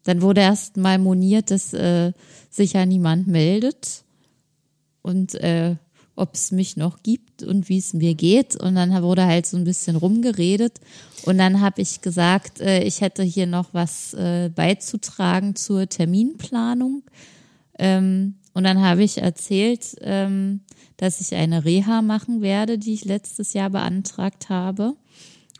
[0.04, 2.12] dann wurde erst mal moniert, dass äh,
[2.50, 4.04] sich ja niemand meldet
[5.02, 5.76] und äh,
[6.20, 8.54] ob es mich noch gibt und wie es mir geht.
[8.56, 10.80] Und dann wurde halt so ein bisschen rumgeredet.
[11.24, 17.02] Und dann habe ich gesagt, äh, ich hätte hier noch was äh, beizutragen zur Terminplanung.
[17.78, 20.61] Ähm, und dann habe ich erzählt, ähm,
[20.96, 24.94] dass ich eine Reha machen werde, die ich letztes Jahr beantragt habe.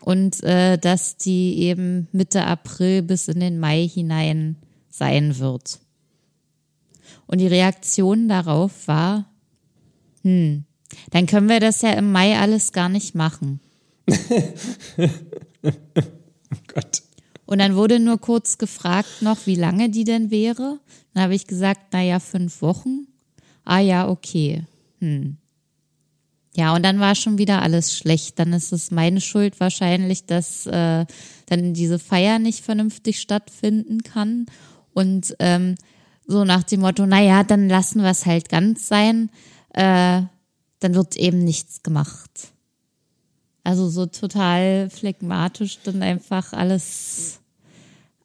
[0.01, 4.55] Und äh, dass die eben Mitte April bis in den Mai hinein
[4.89, 5.79] sein wird.
[7.27, 9.30] Und die Reaktion darauf war,
[10.23, 10.65] hm,
[11.11, 13.59] dann können wir das ja im Mai alles gar nicht machen.
[15.63, 17.03] Oh Gott.
[17.45, 20.79] Und dann wurde nur kurz gefragt noch, wie lange die denn wäre.
[21.13, 23.07] Dann habe ich gesagt, na ja, fünf Wochen.
[23.63, 24.63] Ah ja, okay.
[24.99, 25.37] Hm.
[26.55, 28.37] Ja, und dann war schon wieder alles schlecht.
[28.39, 31.05] Dann ist es meine Schuld wahrscheinlich, dass äh,
[31.45, 34.45] dann diese Feier nicht vernünftig stattfinden kann.
[34.93, 35.75] Und ähm,
[36.27, 39.29] so nach dem Motto, na ja, dann lassen wir es halt ganz sein.
[39.73, 40.23] Äh,
[40.79, 42.51] dann wird eben nichts gemacht.
[43.63, 47.39] Also so total phlegmatisch dann einfach alles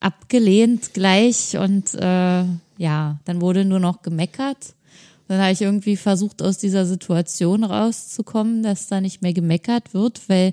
[0.01, 2.45] abgelehnt gleich und äh,
[2.79, 4.75] ja, dann wurde nur noch gemeckert.
[5.29, 10.29] Dann habe ich irgendwie versucht, aus dieser Situation rauszukommen, dass da nicht mehr gemeckert wird,
[10.29, 10.53] weil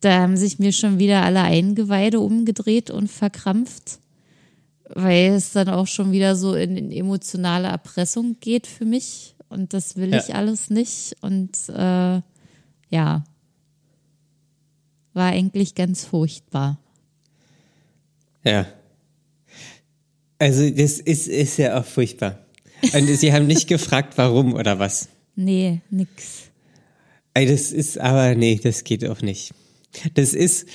[0.00, 3.98] da haben sich mir schon wieder alle Eingeweide umgedreht und verkrampft,
[4.88, 9.72] weil es dann auch schon wieder so in, in emotionale Erpressung geht für mich und
[9.72, 10.18] das will Ja.
[10.18, 12.20] ich alles nicht und äh,
[12.90, 13.24] ja,
[15.14, 16.78] war eigentlich ganz furchtbar.
[18.44, 18.66] Ja.
[20.38, 22.44] Also das ist, ist ja auch furchtbar.
[22.94, 25.08] Und sie haben nicht gefragt, warum oder was.
[25.36, 26.50] Nee, nix.
[27.34, 29.54] Ey, das ist aber, nee, das geht auch nicht.
[30.14, 30.66] Das ist,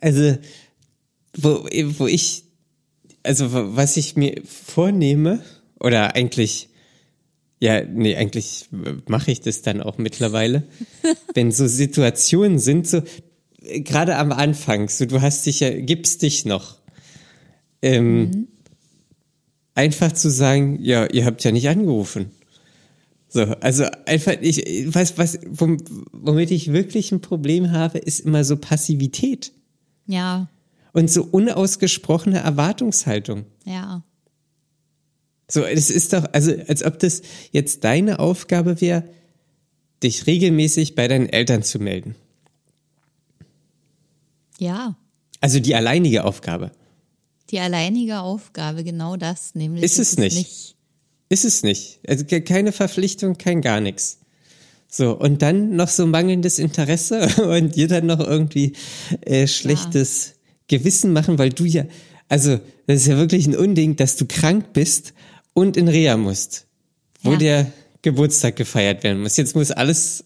[0.00, 0.36] also,
[1.36, 1.64] wo,
[1.98, 2.44] wo ich,
[3.22, 5.42] also was ich mir vornehme,
[5.80, 6.68] oder eigentlich,
[7.64, 8.68] ja, nee, eigentlich
[9.08, 10.64] mache ich das dann auch mittlerweile,
[11.34, 13.00] wenn so Situationen sind, so
[13.58, 16.76] gerade am Anfang, so du hast dich ja, gibst dich noch.
[17.80, 18.48] Ähm, mhm.
[19.74, 22.32] Einfach zu sagen, ja, ihr habt ja nicht angerufen.
[23.28, 28.58] So, also einfach, ich weiß, was, womit ich wirklich ein Problem habe, ist immer so
[28.58, 29.52] Passivität.
[30.06, 30.50] Ja.
[30.92, 33.46] Und so unausgesprochene Erwartungshaltung.
[33.64, 34.04] Ja.
[35.48, 39.04] So, es ist doch, also als ob das jetzt deine Aufgabe wäre,
[40.02, 42.14] dich regelmäßig bei deinen Eltern zu melden.
[44.58, 44.96] Ja.
[45.40, 46.70] Also die alleinige Aufgabe.
[47.50, 49.84] Die alleinige Aufgabe, genau das, nämlich.
[49.84, 50.36] Ist es nicht.
[50.36, 50.76] nicht.
[51.28, 52.00] Ist es nicht.
[52.06, 54.20] Also keine Verpflichtung, kein gar nichts.
[54.88, 57.28] So, und dann noch so mangelndes Interesse
[57.58, 58.74] und dir dann noch irgendwie
[59.22, 60.78] äh, schlechtes ja.
[60.78, 61.84] Gewissen machen, weil du ja,
[62.28, 65.12] also das ist ja wirklich ein Unding, dass du krank bist
[65.54, 66.66] und in Reha musst,
[67.22, 67.38] wo ja.
[67.38, 69.36] der Geburtstag gefeiert werden muss.
[69.38, 70.24] Jetzt muss alles,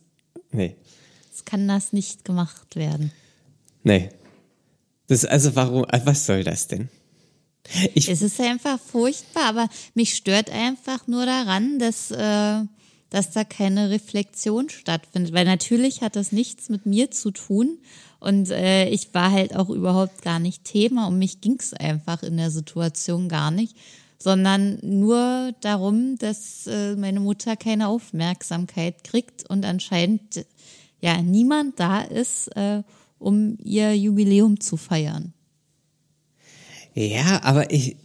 [0.50, 0.74] nee.
[1.32, 3.12] Es kann das nicht gemacht werden.
[3.84, 4.10] Nee.
[5.06, 6.88] Das, also warum, was soll das denn?
[7.94, 12.64] Ich es ist einfach furchtbar, aber mich stört einfach nur daran, dass, äh,
[13.10, 15.32] dass da keine Reflexion stattfindet.
[15.34, 17.78] Weil natürlich hat das nichts mit mir zu tun.
[18.20, 21.06] Und äh, ich war halt auch überhaupt gar nicht Thema.
[21.06, 23.76] Um mich ging es einfach in der Situation gar nicht.
[24.18, 30.44] Sondern nur darum, dass äh, meine Mutter keine Aufmerksamkeit kriegt und anscheinend
[31.00, 32.82] ja niemand da ist, äh,
[33.18, 35.32] um ihr Jubiläum zu feiern.
[36.94, 37.96] Ja, aber ich.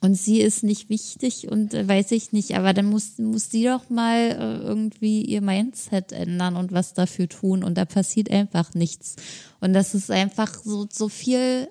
[0.00, 3.64] Und sie ist nicht wichtig und äh, weiß ich nicht, aber dann muss, muss sie
[3.64, 8.74] doch mal äh, irgendwie ihr Mindset ändern und was dafür tun und da passiert einfach
[8.74, 9.16] nichts.
[9.60, 11.68] Und das ist einfach so, so viel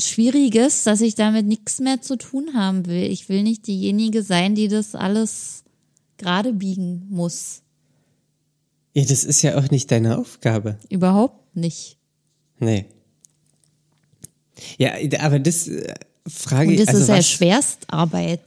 [0.00, 3.04] Schwieriges, dass ich damit nichts mehr zu tun haben will.
[3.04, 5.64] Ich will nicht diejenige sein, die das alles
[6.18, 7.62] gerade biegen muss.
[8.94, 10.78] Ja, das ist ja auch nicht deine Aufgabe.
[10.88, 11.98] Überhaupt nicht.
[12.58, 12.86] Nee.
[14.78, 15.94] Ja, aber das äh,
[16.26, 16.80] frage ich.
[16.80, 18.42] Und das also ist ja Schwerstarbeit.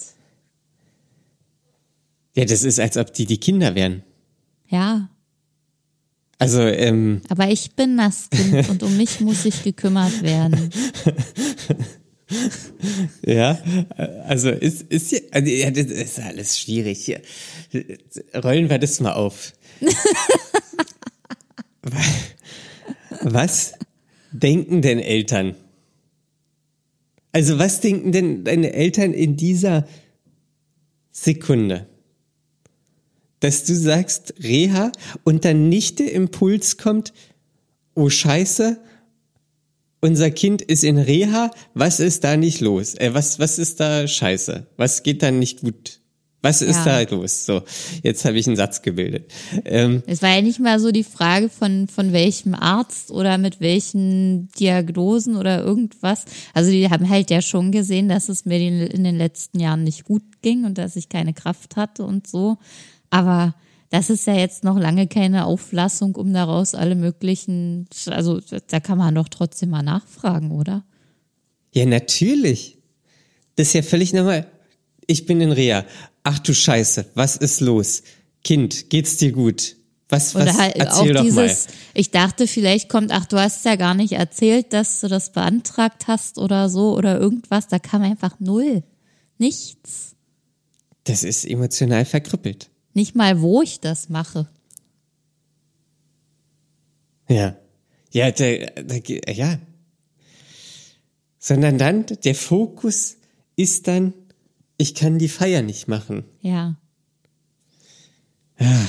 [2.35, 4.03] Ja, das ist, als ob die die Kinder wären.
[4.67, 5.09] Ja.
[6.43, 7.21] Also, ähm.
[7.29, 10.69] Aber ich bin das Kind und um mich muss ich gekümmert werden.
[13.25, 13.57] ja,
[14.27, 17.21] also ist, ist ja, also, ja, das ist alles schwierig hier.
[18.43, 19.53] Rollen wir das mal auf.
[23.21, 23.73] Was
[24.31, 25.55] denken denn Eltern?
[27.31, 29.87] Also was denken denn deine Eltern in dieser
[31.11, 31.87] Sekunde?
[33.43, 34.93] Dass du sagst Reha
[35.25, 37.11] und dann nicht der Impuls kommt,
[37.93, 38.77] oh Scheiße,
[39.99, 42.95] unser Kind ist in Reha, was ist da nicht los?
[42.95, 44.67] Äh, was, was ist da scheiße?
[44.77, 45.99] Was geht da nicht gut?
[46.41, 47.03] Was ist ja.
[47.03, 47.45] da los?
[47.45, 47.63] So,
[48.01, 49.29] jetzt habe ich einen Satz gebildet.
[49.65, 53.59] Ähm, es war ja nicht mal so die Frage von, von welchem Arzt oder mit
[53.59, 56.23] welchen Diagnosen oder irgendwas.
[56.53, 60.05] Also die haben halt ja schon gesehen, dass es mir in den letzten Jahren nicht
[60.05, 62.57] gut ging und dass ich keine Kraft hatte und so.
[63.13, 63.53] Aber
[63.91, 68.97] das ist ja jetzt noch lange keine Auflassung, um daraus alle möglichen, also da kann
[68.97, 70.83] man doch trotzdem mal nachfragen, oder?
[71.75, 72.79] Ja, natürlich.
[73.55, 74.47] Das ist ja völlig normal.
[75.05, 75.85] Ich bin in Reha.
[76.23, 78.01] Ach du Scheiße, was ist los?
[78.43, 79.75] Kind, geht's dir gut?
[80.09, 81.73] Was, was, Oder halt erzähl auch dieses, mal.
[81.93, 86.07] ich dachte, vielleicht kommt, ach, du hast ja gar nicht erzählt, dass du das beantragt
[86.07, 87.67] hast oder so oder irgendwas.
[87.67, 88.81] Da kam einfach null.
[89.37, 90.15] Nichts.
[91.03, 92.71] Das ist emotional verkrüppelt.
[92.93, 94.47] Nicht mal, wo ich das mache.
[97.27, 97.57] Ja.
[98.11, 99.59] Ja, der, der, ja.
[101.39, 103.17] Sondern dann, der Fokus
[103.55, 104.13] ist dann
[104.77, 106.25] ich kann die Feier nicht machen.
[106.41, 106.75] Ja.
[108.59, 108.85] Ja.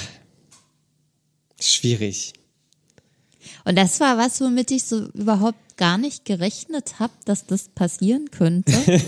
[1.61, 2.33] Schwierig.
[3.65, 8.31] Und das war was, womit ich so überhaupt gar nicht gerechnet habe, dass das passieren
[8.31, 8.73] könnte.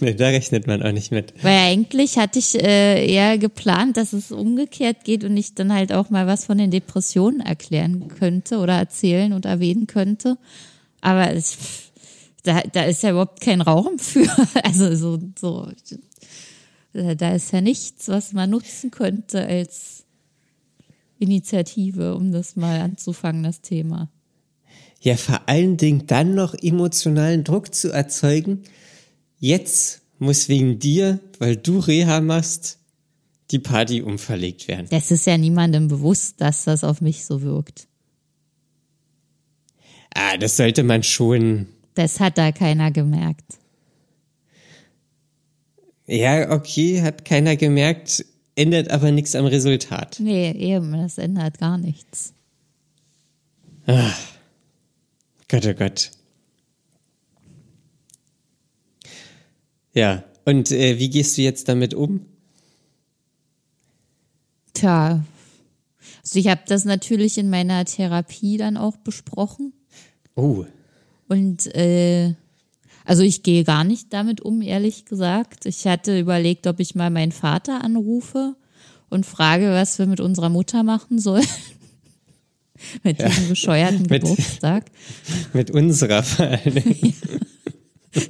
[0.00, 1.34] nee, da rechnet man auch nicht mit.
[1.42, 5.92] Weil eigentlich hatte ich äh, eher geplant, dass es umgekehrt geht und ich dann halt
[5.92, 10.38] auch mal was von den Depressionen erklären könnte oder erzählen und erwähnen könnte.
[11.00, 11.58] Aber es,
[12.44, 14.26] da, da ist ja überhaupt kein Raum für.
[14.62, 15.68] Also so, so,
[16.92, 20.03] da ist ja nichts, was man nutzen könnte als
[21.24, 24.10] Initiative, um das mal anzufangen, das Thema.
[25.00, 28.62] Ja, vor allen Dingen dann noch emotionalen Druck zu erzeugen.
[29.38, 32.78] Jetzt muss wegen dir, weil du Reha machst,
[33.50, 34.86] die Party umverlegt werden.
[34.90, 37.86] Das ist ja niemandem bewusst, dass das auf mich so wirkt.
[40.14, 41.66] Ah, das sollte man schon.
[41.94, 43.58] Das hat da keiner gemerkt.
[46.06, 48.24] Ja, okay, hat keiner gemerkt,
[48.56, 50.18] ändert aber nichts am Resultat.
[50.20, 52.32] Nee, eben, das ändert gar nichts.
[55.48, 56.10] Gott, oh Gott.
[59.92, 62.26] Ja, und äh, wie gehst du jetzt damit um?
[64.72, 65.24] Tja,
[66.22, 69.72] also ich habe das natürlich in meiner Therapie dann auch besprochen.
[70.34, 70.64] Oh,
[71.28, 72.34] Und äh,
[73.04, 75.66] also ich gehe gar nicht damit um, ehrlich gesagt.
[75.66, 78.56] Ich hatte überlegt, ob ich mal meinen Vater anrufe
[79.10, 81.46] und frage, was wir mit unserer Mutter machen sollen.
[83.02, 84.86] mit diesem bescheuerten Mit- Geburtstag.
[85.52, 87.14] mit unserer vor allen Dingen.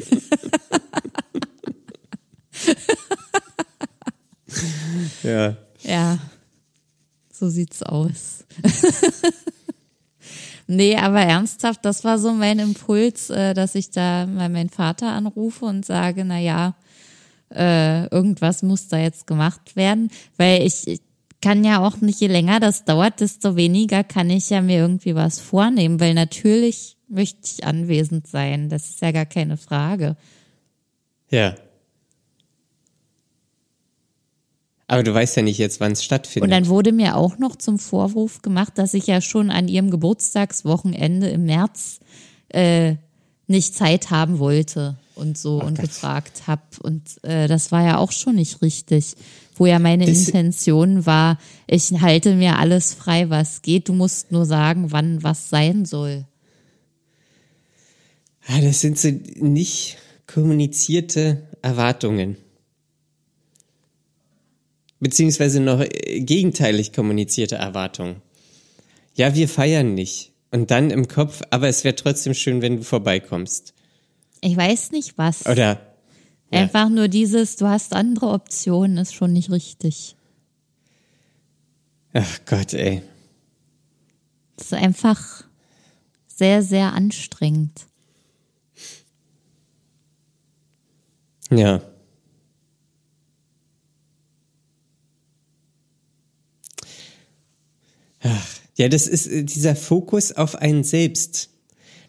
[5.22, 5.56] ja.
[5.82, 6.18] Ja,
[7.30, 8.44] so sieht's aus.
[10.66, 15.12] nee, aber ernsthaft, das war so mein Impuls, äh, dass ich da mal meinen Vater
[15.12, 16.74] anrufe und sage, na ja,
[17.54, 21.00] äh, irgendwas muss da jetzt gemacht werden, weil ich, ich
[21.40, 25.14] kann ja auch nicht, je länger das dauert, desto weniger kann ich ja mir irgendwie
[25.14, 30.16] was vornehmen, weil natürlich möchte ich anwesend sein, das ist ja gar keine Frage.
[31.30, 31.54] Ja.
[34.86, 36.44] Aber du weißt ja nicht jetzt, wann es stattfindet.
[36.44, 39.90] Und dann wurde mir auch noch zum Vorwurf gemacht, dass ich ja schon an ihrem
[39.90, 42.00] Geburtstagswochenende im März
[42.50, 42.96] äh,
[43.46, 45.86] nicht Zeit haben wollte und so und Gott.
[45.86, 46.62] gefragt habe.
[46.82, 49.14] Und äh, das war ja auch schon nicht richtig.
[49.56, 53.88] Wo ja meine Das- Intention war, ich halte mir alles frei, was geht.
[53.88, 56.26] Du musst nur sagen, wann was sein soll.
[58.48, 62.36] ah, das sind so nicht kommunizierte Erwartungen.
[65.04, 68.22] Beziehungsweise noch äh, gegenteilig kommunizierte Erwartungen.
[69.14, 70.32] Ja, wir feiern nicht.
[70.50, 73.74] Und dann im Kopf, aber es wäre trotzdem schön, wenn du vorbeikommst.
[74.40, 75.44] Ich weiß nicht was.
[75.44, 75.78] Oder
[76.50, 76.60] ja.
[76.60, 80.16] Einfach nur dieses, du hast andere Optionen, ist schon nicht richtig.
[82.14, 83.02] Ach Gott, ey.
[84.56, 85.44] Das ist einfach
[86.28, 87.86] sehr, sehr anstrengend.
[91.50, 91.82] Ja.
[98.24, 101.50] Ach, ja, das ist äh, dieser Fokus auf einen selbst.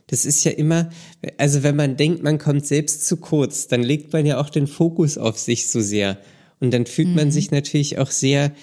[0.07, 0.89] Das ist ja immer,
[1.37, 4.67] also wenn man denkt, man kommt selbst zu kurz, dann legt man ja auch den
[4.67, 6.17] Fokus auf sich so sehr.
[6.59, 8.53] Und dann fühlt man sich natürlich auch sehr,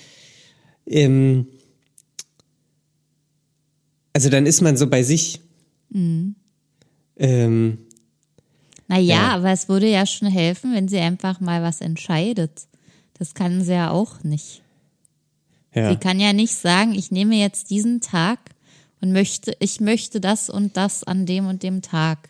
[0.87, 1.47] ähm,
[4.13, 5.41] also dann ist man so bei sich.
[7.17, 7.79] Ähm,
[8.89, 9.35] Naja, Ja.
[9.35, 12.67] aber es würde ja schon helfen, wenn sie einfach mal was entscheidet.
[13.19, 14.62] Das kann sie ja auch nicht.
[15.75, 15.91] Ja.
[15.91, 18.39] Sie kann ja nicht sagen, ich nehme jetzt diesen Tag
[19.01, 22.29] und möchte, ich möchte das und das an dem und dem Tag.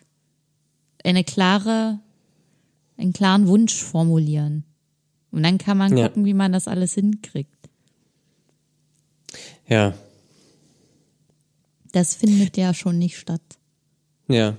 [1.03, 1.99] Eine klare,
[2.97, 4.63] einen klaren Wunsch formulieren.
[5.31, 6.07] Und dann kann man Ja.
[6.07, 7.49] gucken, wie man das alles hinkriegt.
[9.67, 9.93] ja,
[11.91, 13.41] Das findet ja schon nicht statt.
[14.27, 14.57] ja.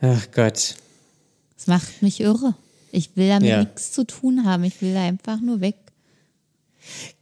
[0.00, 0.74] Ach Gott.
[1.56, 2.54] Das macht mich irre.
[2.90, 3.60] Ich will damit Ja.
[3.62, 4.64] nichts zu tun haben.
[4.64, 5.76] Ich will da einfach nur weg.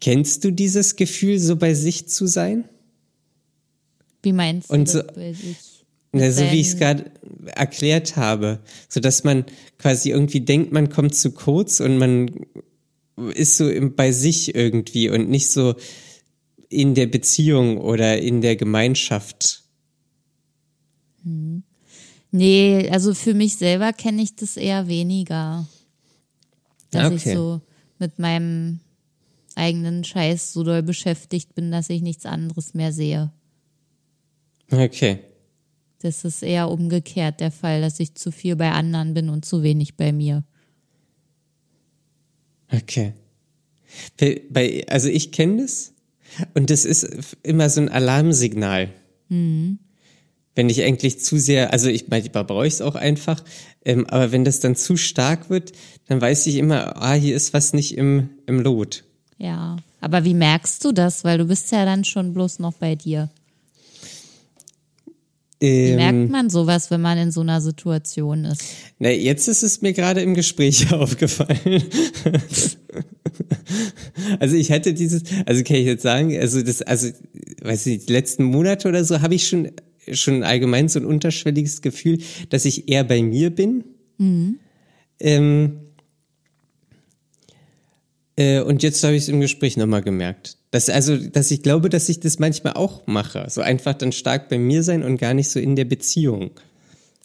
[0.01, 2.69] Kennst du dieses Gefühl, so bei sich zu sein?
[4.23, 5.57] Wie meinst du Und das so- bei sich?
[6.13, 7.13] Na, so wie ich es gerade
[7.55, 9.45] erklärt habe, so dass man
[9.79, 12.47] quasi irgendwie denkt, man kommt zu kurz und man
[13.35, 15.77] ist so im, bei sich irgendwie und nicht so
[16.69, 19.63] in der Beziehung oder in der Gemeinschaft.
[22.33, 25.69] Nee, also für mich selber kenne ich das eher weniger.
[26.91, 27.35] Dass ich Okay.
[27.37, 27.61] so
[27.99, 28.81] mit meinem
[29.57, 33.33] eigenen Scheiß so doll beschäftigt bin, dass ich nichts anderes mehr sehe.
[34.71, 35.19] Okay.
[36.01, 39.63] Das ist eher umgekehrt der Fall, dass ich zu viel bei anderen bin und zu
[39.63, 40.45] wenig bei mir.
[42.73, 43.13] Okay.
[44.51, 45.93] Bei, also ich kenne das
[46.55, 48.91] und das ist immer so ein Alarmsignal.
[50.55, 53.45] Wenn ich eigentlich zu sehr, also ich manchmal brauche ich es auch einfach,
[53.85, 55.73] ähm, aber wenn das dann zu stark wird,
[56.07, 59.05] dann weiß ich immer, ah, hier ist was nicht im, im Lot.
[59.41, 59.77] Ja.
[60.01, 61.25] Aber wie merkst du das?
[61.25, 63.31] Weil du bist ja dann schon bloß noch bei dir.
[65.59, 68.63] Wie Ähm, merkt man sowas, wenn man in so einer Situation ist?
[68.99, 71.83] na, jetzt ist es mir gerade im Gespräch aufgefallen.
[74.39, 77.09] also ich hatte dieses, also kann ich jetzt sagen, also das, also,
[77.63, 79.71] weiß ich, die letzten Monate oder so habe ich schon,
[80.13, 82.19] schon allgemein so ein unterschwelliges Gefühl,
[82.51, 83.85] dass ich eher bei mir bin.
[85.21, 85.81] Ähm,
[88.41, 90.57] Äh, und jetzt habe ich es im Gespräch nochmal gemerkt.
[90.71, 93.45] Dass, also, dass ich glaube, dass ich das manchmal auch mache.
[93.51, 96.53] So einfach dann stark bei mir sein und gar nicht so in der Beziehung.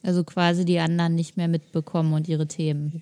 [0.03, 3.01] Also quasi die anderen nicht mehr mitbekommen und ihre Themen.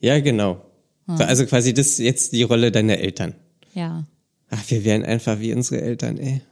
[0.00, 0.60] Ja, genau.
[1.06, 1.18] Hm.
[1.18, 3.34] So, also quasi das ist jetzt die Rolle deiner Eltern.
[3.74, 4.06] Ja.
[4.50, 6.42] Ach, wir wären einfach wie unsere Eltern, ey.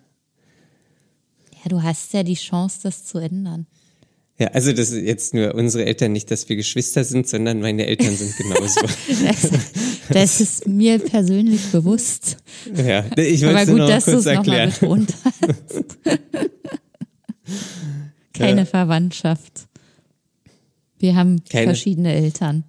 [1.64, 3.66] Ja, du hast ja die Chance, das zu ändern.
[4.38, 7.86] Ja, also das ist jetzt nur unsere Eltern, nicht, dass wir Geschwister sind, sondern meine
[7.86, 8.80] Eltern sind genauso.
[10.12, 12.36] Das, ist mir persönlich bewusst.
[12.74, 14.72] ja, ich Aber es gut, nur dass du kurz es nochmal erklären.
[14.80, 15.84] betont hast.
[18.32, 18.66] Keine Ja.
[18.66, 19.66] Verwandtschaft.
[20.98, 21.64] Wir haben Keine.
[21.66, 22.64] verschiedene Eltern.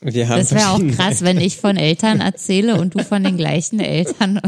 [0.00, 3.36] Wir haben Das wäre auch krass, wenn ich von Eltern erzähle und du von den
[3.38, 4.38] gleichen Eltern.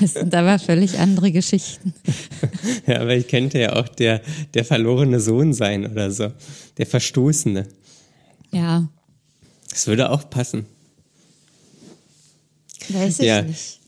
[0.00, 1.94] Das sind aber völlig andere Geschichten.
[2.86, 4.20] Ja, aber ich könnte ja auch der,
[4.54, 6.32] der verlorene Sohn sein oder so.
[6.78, 7.66] Der Verstoßene.
[8.50, 8.88] Ja,
[9.70, 10.66] Das würde auch passen.
[13.00, 13.42] weiß ich Ja.
[13.42, 13.80] nicht.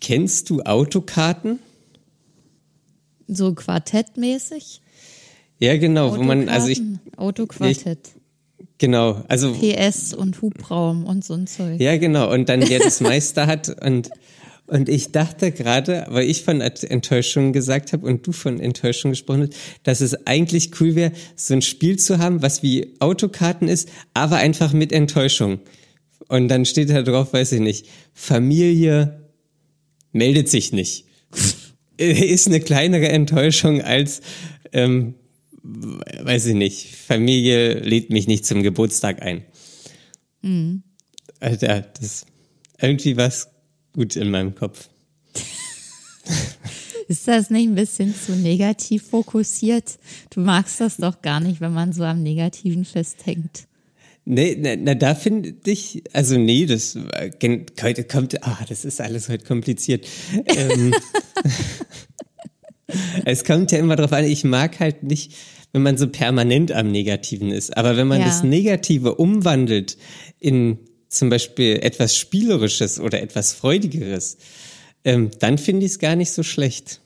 [0.00, 1.60] Kennst du Autokarten?
[3.26, 4.80] So quartettmäßig?
[5.58, 6.82] Ja, genau, wo man, also ich,
[7.16, 7.98] Autoquartett.
[8.76, 11.80] genau, also, PS und Hubraum und so ein Zeug.
[11.80, 14.10] ja, genau, und dann wer das Meister hat und,
[14.66, 19.48] und ich dachte gerade, weil ich von Enttäuschung gesagt habe und du von Enttäuschung gesprochen
[19.48, 19.54] hast,
[19.84, 24.36] dass es eigentlich cool wäre, so ein Spiel zu haben, was wie Autokarten ist, aber
[24.36, 25.60] einfach mit Enttäuschung.
[26.28, 29.30] Und dann steht da drauf, weiß ich nicht, Familie
[30.12, 31.06] meldet sich nicht.
[31.96, 34.20] ist eine kleinere Enttäuschung als,
[34.72, 35.14] ähm,
[35.62, 39.44] weiß ich nicht, Familie lädt mich nicht zum Geburtstag ein.
[41.40, 42.26] Alter, das
[42.80, 43.48] irgendwie was
[43.92, 44.88] gut in meinem Kopf.
[47.08, 49.98] Ist das nicht ein bisschen zu negativ fokussiert?
[50.30, 53.66] Du magst das doch gar nicht, wenn man so am Negativen festhängt.
[54.26, 57.30] Nee, na, na da finde ich, also nee, das äh,
[57.82, 60.06] heute kommt, ah, das ist alles heute kompliziert.
[60.46, 60.94] ähm,
[63.24, 65.32] es kommt ja immer drauf an, ich mag halt nicht,
[65.72, 67.76] wenn man so permanent am Negativen ist.
[67.76, 68.26] Aber wenn man Ja.
[68.26, 69.96] das Negative umwandelt
[70.38, 74.36] in zum Beispiel etwas Spielerisches oder etwas Freudigeres,
[75.04, 77.00] ähm, dann finde ich es gar nicht so schlecht.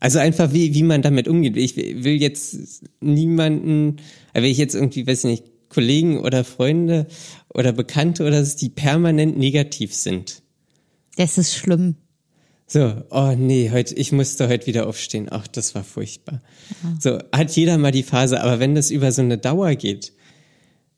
[0.00, 1.56] Also einfach, wie, wie man damit umgeht.
[1.56, 3.96] Ich will jetzt niemanden,
[4.32, 7.06] äh, wenn ich jetzt irgendwie, weiß ich nicht, Kollegen oder Freunde
[7.48, 10.42] oder Bekannte oder so, die permanent negativ sind.
[11.16, 11.96] Das ist schlimm.
[12.66, 15.28] So, oh nee, heute, ich musste heute wieder aufstehen.
[15.30, 16.40] Ach, das war furchtbar.
[17.00, 20.12] So, hat jeder mal die Phase, aber wenn das über so eine Dauer geht,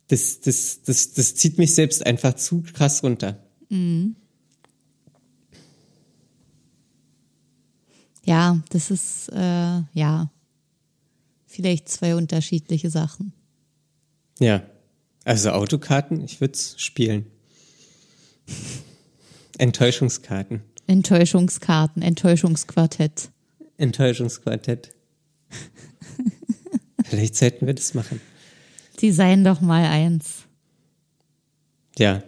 [0.09, 3.43] das, das, das, das zieht mich selbst einfach zu krass runter.
[8.25, 10.31] Ja, das ist, äh, ja,
[11.47, 13.33] vielleicht zwei unterschiedliche Sachen.
[14.39, 14.63] Ja.
[15.25, 17.27] Also Autokarten, ich würde es spielen.
[19.59, 20.63] Enttäuschungskarten.
[20.87, 23.31] Enttäuschungskarten, Enttäuschungsquartett.
[23.79, 24.95] Enttäuschungsquartett.
[27.05, 28.21] Vielleicht sollten wir das machen.
[29.01, 30.45] Design doch mal eins.
[31.99, 32.23] Ja.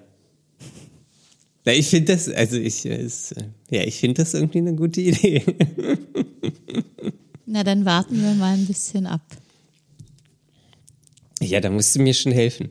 [1.64, 4.74] Ja, ich finde das, also ich, äh, es, äh, ja, ich finde das irgendwie eine
[4.74, 5.42] gute Idee.
[7.46, 9.22] Na, dann warten wir mal ein bisschen ab.
[11.40, 12.70] Ja, da musst du mir schon helfen.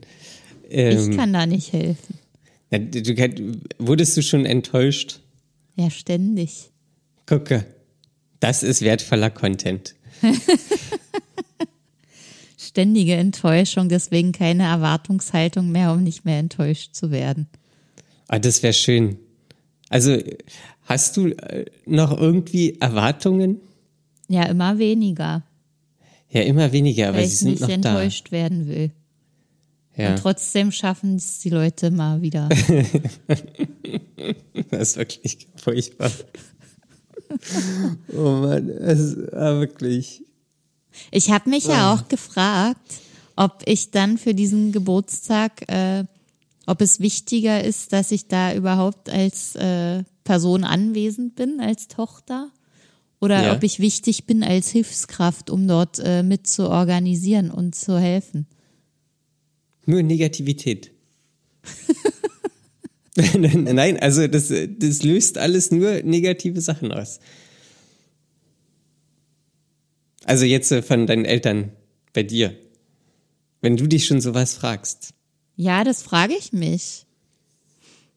[0.68, 2.18] Ähm, Ich kann da nicht helfen.
[2.70, 5.20] na, du, wurdest du schon enttäuscht?
[5.76, 6.70] Ja, ständig.
[7.26, 7.64] Gucke,
[8.40, 9.94] das ist wertvoller Content.
[12.58, 17.46] Ständige Enttäuschung, deswegen keine Erwartungshaltung mehr, um nicht mehr enttäuscht zu werden.
[18.28, 19.18] Ah, das wäre schön.
[19.88, 20.18] Also,
[20.84, 23.60] hast du äh, noch irgendwie Erwartungen?
[24.28, 25.42] Ja, immer weniger,
[26.30, 28.90] Ja, immer weniger, aber weil sie ich sind nicht noch enttäuscht werden will.
[29.96, 29.96] da.
[29.96, 32.48] Ja, Und trotzdem schaffen es die Leute mal wieder.
[34.70, 36.10] das ist wirklich furchtbar.
[38.12, 40.22] oh Mann, es ist ah, wirklich.
[41.10, 43.00] Ich habe mich ja auch gefragt,
[43.36, 46.04] ob ich dann für diesen Geburtstag, äh,
[46.66, 52.50] ob es wichtiger ist, dass ich da überhaupt als äh, Person anwesend bin, als Tochter,
[53.20, 53.54] oder Ja.
[53.54, 58.46] ob ich wichtig bin als Hilfskraft, um dort äh, mit zu organisieren und zu helfen.
[59.86, 60.90] Nur Negativität.
[63.34, 64.48] Nein, also das,
[64.78, 67.18] das löst alles nur negative Sachen aus.
[70.24, 71.72] Also jetzt äh, von deinen Eltern
[72.12, 72.54] bei dir.
[73.62, 75.14] Wenn du dich schon sowas fragst,
[75.56, 77.06] Ja, das frage ich mich.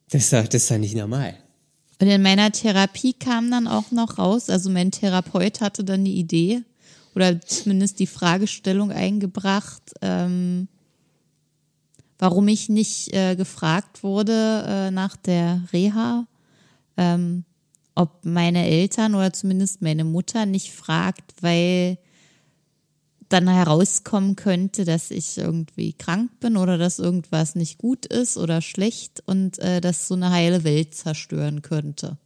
[0.10, 1.38] das ist doch, das ist doch nicht normal.
[2.00, 6.18] Und in meiner Therapie kam dann auch noch raus, also mein Therapeut hatte dann die
[6.18, 6.64] Idee
[7.14, 10.70] oder zumindest die Fragestellung eingebracht, ähm,
[12.18, 16.26] warum ich nicht äh, gefragt wurde äh, nach der Reha,
[16.95, 17.43] ähm,
[17.95, 21.97] ob meine Eltern oder zumindest meine Mutter nicht fragt, weil
[23.30, 28.61] dann herauskommen könnte, dass ich irgendwie krank bin oder dass irgendwas nicht gut ist oder
[28.61, 32.17] schlecht und äh, das so eine heile Welt zerstören könnte.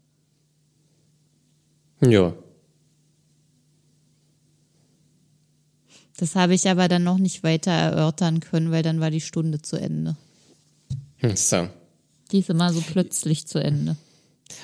[2.02, 2.34] Ja.
[6.18, 9.62] Das habe ich aber dann noch nicht weiter erörtern können, weil dann war die Stunde
[9.62, 10.16] zu Ende.
[11.18, 11.68] Hm, so.
[12.32, 13.98] Die ist immer so plötzlich zu Ende.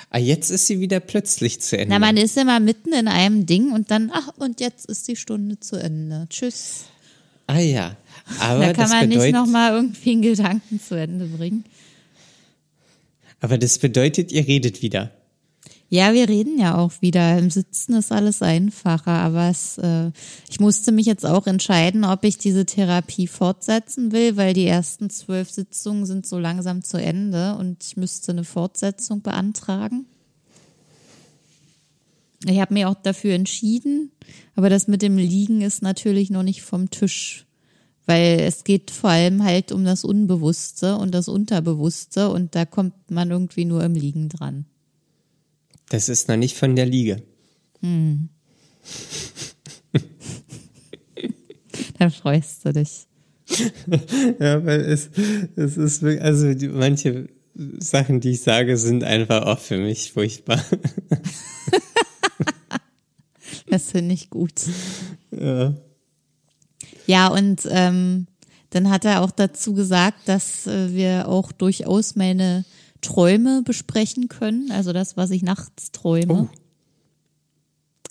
[0.09, 1.93] Ah, jetzt ist sie wieder plötzlich zu Ende.
[1.93, 5.15] Na, man ist immer mitten in einem Ding und dann, ach, und jetzt ist die
[5.15, 6.27] Stunde zu Ende.
[6.29, 6.85] Tschüss.
[7.47, 7.97] Ah ja,
[8.39, 11.63] aber da kann man nicht nochmal irgendwie einen Gedanken zu Ende bringen.
[13.39, 15.11] aber das bedeutet, ihr redet wieder.
[15.91, 17.39] Ja, wir reden ja auch wieder.
[17.39, 20.11] Im Sitzen ist alles einfacher, aber es, äh,
[20.47, 25.09] ich musste mich jetzt auch entscheiden, ob ich diese Therapie fortsetzen will, weil die ersten
[25.09, 30.05] zwölf Sitzungen sind so langsam zu Ende und ich müsste eine Fortsetzung beantragen.
[32.45, 34.11] Ich habe mir auch dafür entschieden,
[34.55, 37.47] aber das mit dem Liegen ist natürlich noch nicht vom Tisch,
[38.05, 43.09] weil es geht vor allem halt um das Unbewusste und das Unterbewusste und da kommt
[43.09, 44.65] man irgendwie nur im Liegen dran.
[45.89, 47.23] Das ist noch nicht von der Liege.
[51.97, 53.07] Da freust du dich.
[54.39, 55.09] Ja, weil es,
[55.55, 57.27] es ist wirklich, also die, manche
[57.79, 60.63] Sachen, die ich sage, sind einfach auch für mich furchtbar.
[63.67, 64.63] Das finde ich gut.
[65.29, 65.75] Ja.
[67.05, 68.25] Ja, und ähm,
[68.71, 72.65] dann hat er auch dazu gesagt, dass äh, wir auch durchaus meine
[73.01, 76.33] Träume besprechen können, also das, was ich nachts träume.
[76.33, 76.49] Oh.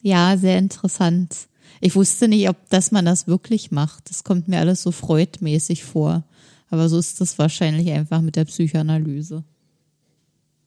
[0.03, 1.49] Ja, sehr interessant.
[1.81, 4.11] Ich wusste nicht, ob dass man das wirklich macht.
[4.11, 6.25] Das kommt mir alles so freudmäßig vor.
[6.71, 9.45] Aber so ist das wahrscheinlich einfach mit der Psychoanalyse.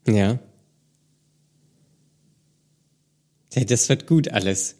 [0.08, 0.40] Ja.
[3.54, 4.76] Ja, das wird gut alles.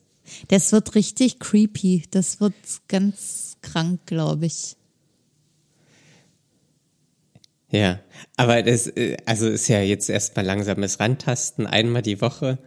[0.48, 2.06] Das wird richtig creepy.
[2.12, 2.54] Das wird
[2.88, 4.78] ganz krank, glaube ich.
[7.72, 8.00] Ja,
[8.36, 12.60] aber das, äh, also ist ja jetzt erstmal langsames Rantasten, einmal die Woche.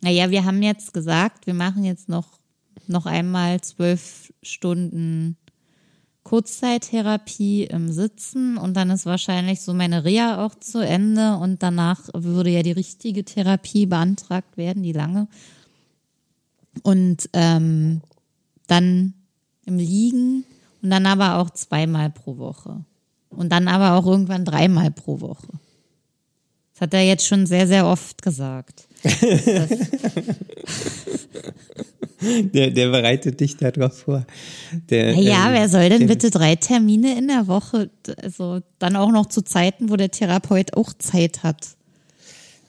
[0.00, 2.38] Naja, wir haben jetzt gesagt, wir machen jetzt noch,
[2.86, 5.36] noch einmal zwölf Stunden
[6.22, 12.08] Kurzzeittherapie im Sitzen und dann ist wahrscheinlich so meine Reha auch zu Ende und danach
[12.14, 15.28] würde ja die richtige Therapie beantragt werden, die lange.
[16.82, 18.00] Und ähm,
[18.66, 19.14] dann
[19.66, 20.44] im Liegen
[20.82, 22.84] und dann aber auch zweimal pro Woche.
[23.30, 25.46] Und dann aber auch irgendwann dreimal pro Woche.
[26.74, 28.86] Das hat er jetzt schon sehr, sehr oft gesagt.
[32.52, 34.26] Der, der bereitet dich darauf vor.
[34.90, 37.88] Der, Ja, ähm, wer soll denn bitte drei Termine in der Woche?
[38.22, 41.68] Also dann auch noch zu Zeiten, wo der Therapeut auch Zeit hat.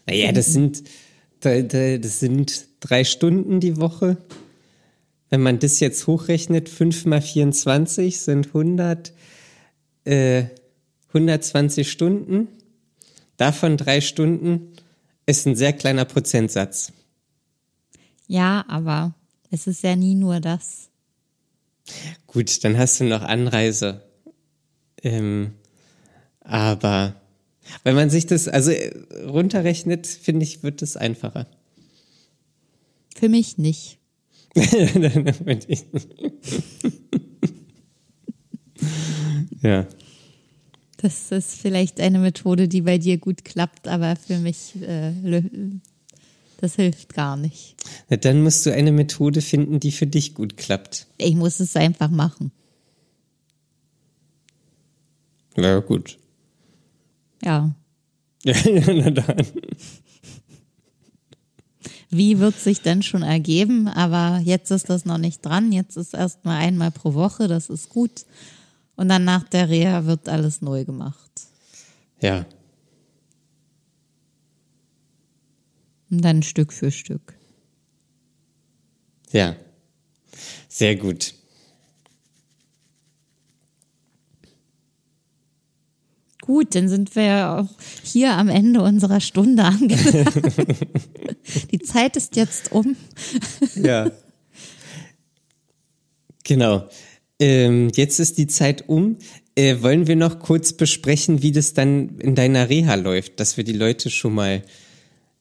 [0.07, 0.83] Naja, das sind,
[1.41, 4.15] da- da- das sind drei Stunden die Woche.
[5.29, 9.11] Wenn man das jetzt hochrechnet, 5 mal 24 sind 100,
[10.05, 10.45] äh,
[11.09, 12.47] 120 Stunden.
[13.37, 14.73] Davon drei Stunden
[15.25, 16.93] ist ein sehr kleiner Prozentsatz.
[18.27, 19.13] Ja, aber
[19.49, 20.89] es ist ja nie nur das.
[22.27, 24.03] Gut, dann hast du noch Anreise.
[25.03, 25.55] Ähm,
[26.39, 27.15] aber
[27.83, 28.93] wenn man sich das also äh,
[29.25, 31.47] runterrechnet, finde ich, wird es einfacher.
[33.15, 33.97] Für mich nicht.
[39.61, 39.87] ja.
[40.97, 45.13] Das ist vielleicht eine Methode, die bei dir gut klappt, aber für mich, äh,
[46.57, 47.75] das hilft gar nicht.
[48.09, 51.07] Na, dann musst du eine Methode finden, die für dich gut klappt.
[51.17, 52.51] Ich muss es einfach machen.
[55.57, 56.17] Ja, gut.
[57.43, 57.73] Ja.
[58.43, 58.55] Ja,
[58.93, 59.45] na dann.
[62.09, 63.87] Wie wird sich denn schon ergeben?
[63.87, 65.71] Aber jetzt ist das noch nicht dran.
[65.71, 67.47] Jetzt ist erst mal einmal pro Woche.
[67.47, 68.25] Das ist gut.
[69.01, 71.31] Und dann nach der Reha wird alles neu gemacht.
[72.19, 72.45] Ja.
[76.11, 77.33] Und dann Stück für Stück.
[79.31, 79.55] Ja.
[80.69, 81.33] Sehr gut.
[86.41, 87.69] Gut, dann sind wir ja auch
[88.03, 90.35] hier am Ende unserer Stunde angelangt.
[91.71, 92.95] Die Zeit ist jetzt um.
[93.73, 94.11] Ja.
[96.43, 96.87] genau.
[97.41, 99.17] Ähm, jetzt ist die Zeit um.
[99.55, 103.63] Äh, wollen wir noch kurz besprechen, wie das dann in deiner Reha läuft, dass wir
[103.63, 104.61] die Leute schon mal